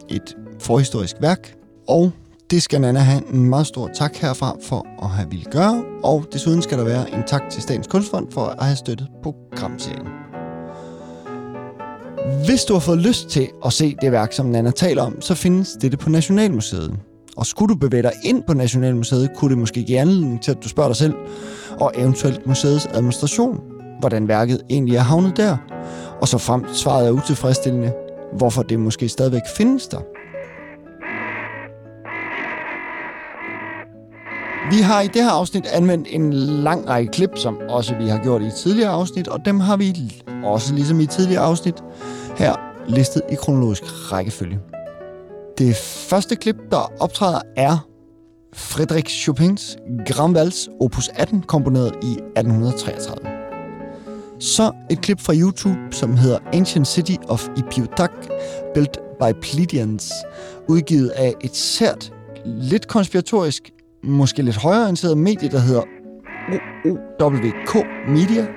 et 0.10 0.38
forhistorisk 0.60 1.16
værk, 1.22 1.56
og 1.88 2.12
det 2.52 2.64
skal 2.64 2.82
Nana 2.82 3.00
have 3.00 3.34
en 3.34 3.44
meget 3.44 3.68
stor 3.68 3.90
tak 3.96 4.16
herfra 4.16 4.56
for 4.64 4.88
at 5.04 5.10
have 5.10 5.30
ville 5.30 5.46
gøre, 5.46 5.84
og 6.04 6.26
desuden 6.34 6.62
skal 6.62 6.78
der 6.78 6.84
være 6.84 7.14
en 7.14 7.24
tak 7.28 7.50
til 7.50 7.62
Statens 7.62 7.88
Kunstfond 7.88 8.32
for 8.32 8.46
at 8.46 8.66
have 8.66 8.76
støttet 8.76 9.08
programserien. 9.24 10.08
Hvis 12.46 12.64
du 12.64 12.74
har 12.74 12.80
fået 12.80 12.98
lyst 12.98 13.30
til 13.30 13.48
at 13.66 13.74
se 13.74 13.96
det 14.02 14.12
værk, 14.12 14.34
som 14.34 14.46
Nana 14.46 14.72
taler 14.72 15.04
om, 15.04 15.22
så 15.22 15.36
findes 15.36 15.78
dette 15.82 15.98
på 15.98 16.10
Nationalmuseet. 16.10 17.00
Og 17.38 17.46
skulle 17.46 17.74
du 17.74 17.80
bevæge 17.80 18.04
dig 18.04 18.12
ind 18.24 18.44
på 18.44 18.54
Nationalmuseet, 18.54 19.30
kunne 19.36 19.50
det 19.50 19.58
måske 19.58 19.84
give 19.84 20.00
anledning 20.00 20.42
til, 20.42 20.52
at 20.52 20.64
du 20.64 20.70
spørger 20.70 20.90
dig 20.90 20.98
selv, 20.98 21.14
og 21.80 21.92
eventuelt 21.96 22.48
museets 22.48 22.86
administration, 22.86 23.62
hvordan 24.00 24.28
værket 24.28 24.62
egentlig 24.70 24.96
er 24.96 25.02
havnet 25.02 25.38
der. 25.38 25.58
Og 26.22 26.28
så 26.28 26.38
frem 26.38 26.66
svaret 26.74 27.08
er 27.08 27.12
utilfredsstillende, 27.12 27.94
hvorfor 28.34 28.64
det 28.64 28.80
måske 28.80 29.10
stadigvæk 29.10 29.42
findes 29.58 29.88
der. 29.88 30.00
Vi 34.72 34.82
har 34.82 35.02
i 35.02 35.08
det 35.08 35.24
her 35.24 35.32
afsnit 35.32 35.66
anvendt 35.66 36.08
en 36.12 36.34
lang 36.34 36.90
række 36.90 37.12
klip, 37.12 37.30
som 37.36 37.58
også 37.70 37.96
vi 37.96 38.08
har 38.08 38.24
gjort 38.24 38.42
i 38.42 38.52
tidligere 38.52 38.90
afsnit, 38.90 39.28
og 39.28 39.46
dem 39.46 39.60
har 39.60 39.78
vi 39.78 40.24
også 40.44 40.74
ligesom 40.74 41.00
i 41.00 41.06
tidligere 41.06 41.44
afsnit 41.44 41.84
her 42.38 42.56
listet 42.88 43.22
i 43.32 43.36
kronologisk 43.36 43.84
rækkefølge. 44.12 44.60
Det 45.58 45.76
første 46.10 46.36
klip, 46.36 46.56
der 46.72 46.92
optræder, 47.00 47.42
er 47.56 47.88
Frederik 48.54 49.10
Chopins 49.10 49.78
Grand 50.08 50.34
Vals 50.34 50.70
opus 50.80 51.10
18, 51.16 51.42
komponeret 51.42 51.92
i 52.04 52.12
1833. 52.12 53.37
Så 54.40 54.72
et 54.92 55.02
klip 55.02 55.20
fra 55.20 55.34
YouTube, 55.36 55.80
som 55.92 56.18
hedder 56.18 56.40
Ancient 56.54 56.88
City 56.88 57.16
of 57.28 57.48
Ipiutak, 57.58 58.12
Built 58.74 58.98
by 59.20 59.40
Pleiadians, 59.42 60.12
udgivet 60.68 61.10
af 61.10 61.34
et 61.42 61.56
sært, 61.56 62.14
lidt 62.46 62.88
konspiratorisk, 62.88 63.72
måske 64.04 64.42
lidt 64.42 64.56
højreorienteret 64.56 65.18
medie, 65.18 65.50
der 65.50 65.60
hedder 65.60 65.84
OOWK 66.86 67.86
Media. 68.08 68.48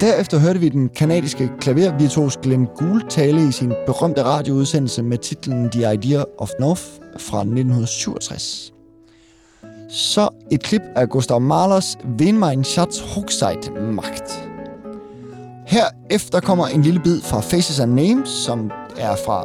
Derefter 0.00 0.38
hørte 0.38 0.60
vi 0.60 0.68
den 0.68 0.88
kanadiske 0.88 1.50
klavervirtuos 1.60 2.36
Glenn 2.42 2.66
Gould 2.76 3.02
tale 3.08 3.48
i 3.48 3.52
sin 3.52 3.72
berømte 3.86 4.22
radioudsendelse 4.22 5.02
med 5.02 5.18
titlen 5.18 5.70
The 5.70 5.94
Idea 5.94 6.24
of 6.38 6.48
North 6.60 6.82
fra 7.18 7.38
1967 7.38 8.69
så 9.90 10.28
et 10.50 10.62
klip 10.62 10.82
af 10.96 11.08
Gustav 11.08 11.40
Mahlers 11.40 11.98
Wen 12.18 12.38
mein 12.38 12.64
Schatz 12.64 12.98
Hochzeit 12.98 13.70
macht. 13.76 14.48
Herefter 15.66 16.40
kommer 16.40 16.66
en 16.66 16.82
lille 16.82 17.00
bid 17.00 17.20
fra 17.20 17.40
Faces 17.40 17.80
and 17.80 17.94
Names, 17.94 18.28
som 18.28 18.70
er 18.98 19.16
fra 19.26 19.44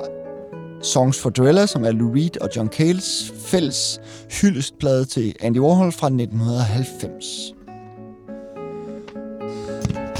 Songs 0.84 1.20
for 1.20 1.30
Driller, 1.30 1.66
som 1.66 1.86
er 1.86 1.92
Lou 1.92 2.14
Reed 2.14 2.42
og 2.42 2.50
John 2.56 2.68
Cales 2.68 3.34
fælles 3.46 4.00
hyldestplade 4.42 5.06
til 5.06 5.36
Andy 5.42 5.60
Warhol 5.60 5.92
fra 5.92 6.08
1990. 6.08 7.26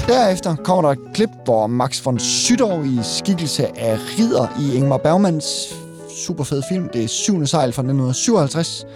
Derefter 0.06 0.56
kommer 0.56 0.82
der 0.82 0.88
et 0.90 1.14
klip, 1.14 1.30
hvor 1.44 1.66
Max 1.66 2.04
von 2.04 2.18
Sydow 2.18 2.84
i 2.84 2.98
skikkelse 3.02 3.78
af 3.78 3.98
Ridder 4.18 4.46
i 4.60 4.76
Ingmar 4.76 4.98
Bergmans 4.98 5.76
superfed 6.16 6.62
film, 6.68 6.88
det 6.92 7.04
er 7.04 7.08
syvende 7.08 7.46
sejl 7.46 7.72
fra 7.72 7.82
1957, 7.82 8.86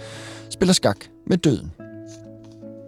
spiller 0.51 0.73
skak 0.73 0.97
med 1.27 1.37
døden. 1.37 1.71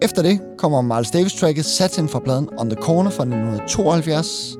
Efter 0.02 0.22
det 0.22 0.40
kommer 0.58 0.82
Miles 0.82 1.10
Davis-tracket 1.10 1.64
Satin 1.64 2.08
fra 2.08 2.18
pladen 2.18 2.48
On 2.58 2.70
The 2.70 2.82
Corner 2.82 3.10
fra 3.10 3.22
1972. 3.22 4.56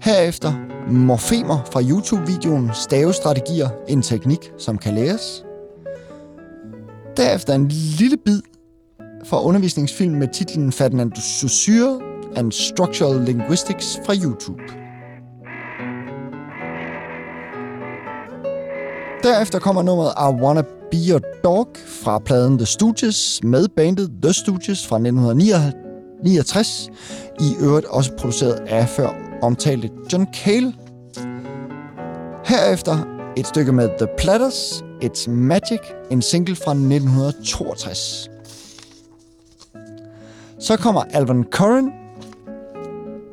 Herefter 0.00 0.52
morfemer 0.90 1.64
fra 1.72 1.80
YouTube-videoen 1.82 2.70
Stavestrategier, 2.74 3.68
en 3.88 4.02
teknik, 4.02 4.52
som 4.58 4.78
kan 4.78 4.94
læres. 4.94 5.44
Derefter 7.16 7.54
en 7.54 7.68
lille 7.68 8.16
bid 8.16 8.40
fra 9.24 9.42
undervisningsfilm 9.42 10.14
med 10.14 10.28
titlen 10.28 10.72
Ferdinand 10.72 11.12
Saussure 11.16 12.00
and 12.36 12.52
Structural 12.52 13.20
Linguistics 13.20 14.00
fra 14.06 14.14
YouTube. 14.14 14.62
Derefter 19.22 19.58
kommer 19.58 19.82
nummeret 19.82 20.12
I 20.18 20.42
Wanna 20.42 20.62
Be 20.94 21.00
Your 21.10 21.20
Dog 21.44 21.68
fra 21.86 22.18
pladen 22.18 22.58
The 22.58 22.66
Stooges 22.66 23.40
med 23.42 23.68
bandet 23.68 24.10
The 24.22 24.32
Stooges 24.32 24.86
fra 24.86 24.96
1969. 24.96 26.90
I 27.40 27.54
øvrigt 27.60 27.86
også 27.86 28.12
produceret 28.18 28.52
af 28.52 28.88
før 28.88 29.08
omtalte 29.42 29.90
John 30.12 30.26
Cale. 30.34 30.74
Herefter 32.44 32.98
et 33.36 33.46
stykke 33.46 33.72
med 33.72 33.88
The 33.98 34.06
Platters 34.18 34.84
It's 35.04 35.30
Magic, 35.30 35.80
en 36.10 36.22
single 36.22 36.56
fra 36.56 36.70
1962. 36.70 38.30
Så 40.58 40.76
kommer 40.76 41.02
Alvin 41.02 41.44
Curran 41.44 41.92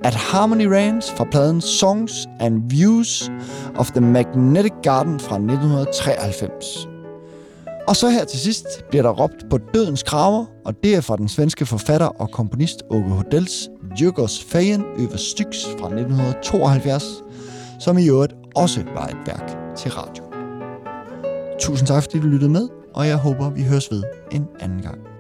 at 0.04 0.16
Harmony 0.16 0.66
Rains 0.66 1.12
fra 1.12 1.24
pladen 1.32 1.62
Songs 1.62 2.28
and 2.40 2.62
Views 2.70 3.32
of 3.76 3.92
the 3.92 4.02
Magnetic 4.02 4.74
Garden 4.84 5.20
fra 5.20 5.36
1993. 5.36 6.91
Og 7.88 7.96
så 7.96 8.10
her 8.10 8.26
til 8.26 8.40
sidst 8.40 8.66
bliver 8.90 9.04
der 9.04 9.10
råbt 9.10 9.50
på 9.50 9.58
dødens 9.74 10.04
kraver, 10.04 10.46
og 10.66 10.74
det 10.84 10.96
er 10.96 11.02
fra 11.02 11.18
den 11.18 11.28
svenske 11.28 11.66
forfatter 11.66 12.08
og 12.08 12.32
komponist 12.32 12.84
Åke 12.90 13.10
Hodels 13.10 13.70
Jørgers 14.02 14.44
Fagen 14.44 14.82
over 14.82 15.18
Styx 15.18 15.66
fra 15.80 15.88
1972, 15.88 17.04
som 17.80 17.98
i 17.98 18.08
øvrigt 18.08 18.34
også 18.56 18.84
var 18.96 19.08
et 19.08 19.18
værk 19.26 19.76
til 19.78 19.92
radio. 19.92 20.24
Tusind 21.60 21.88
tak, 21.88 22.04
fordi 22.04 22.20
du 22.20 22.28
lyttede 22.28 22.52
med, 22.52 22.68
og 22.94 23.08
jeg 23.08 23.18
håber, 23.18 23.50
vi 23.50 23.64
høres 23.64 23.92
ved 23.92 24.04
en 24.32 24.48
anden 24.60 24.82
gang. 24.82 25.11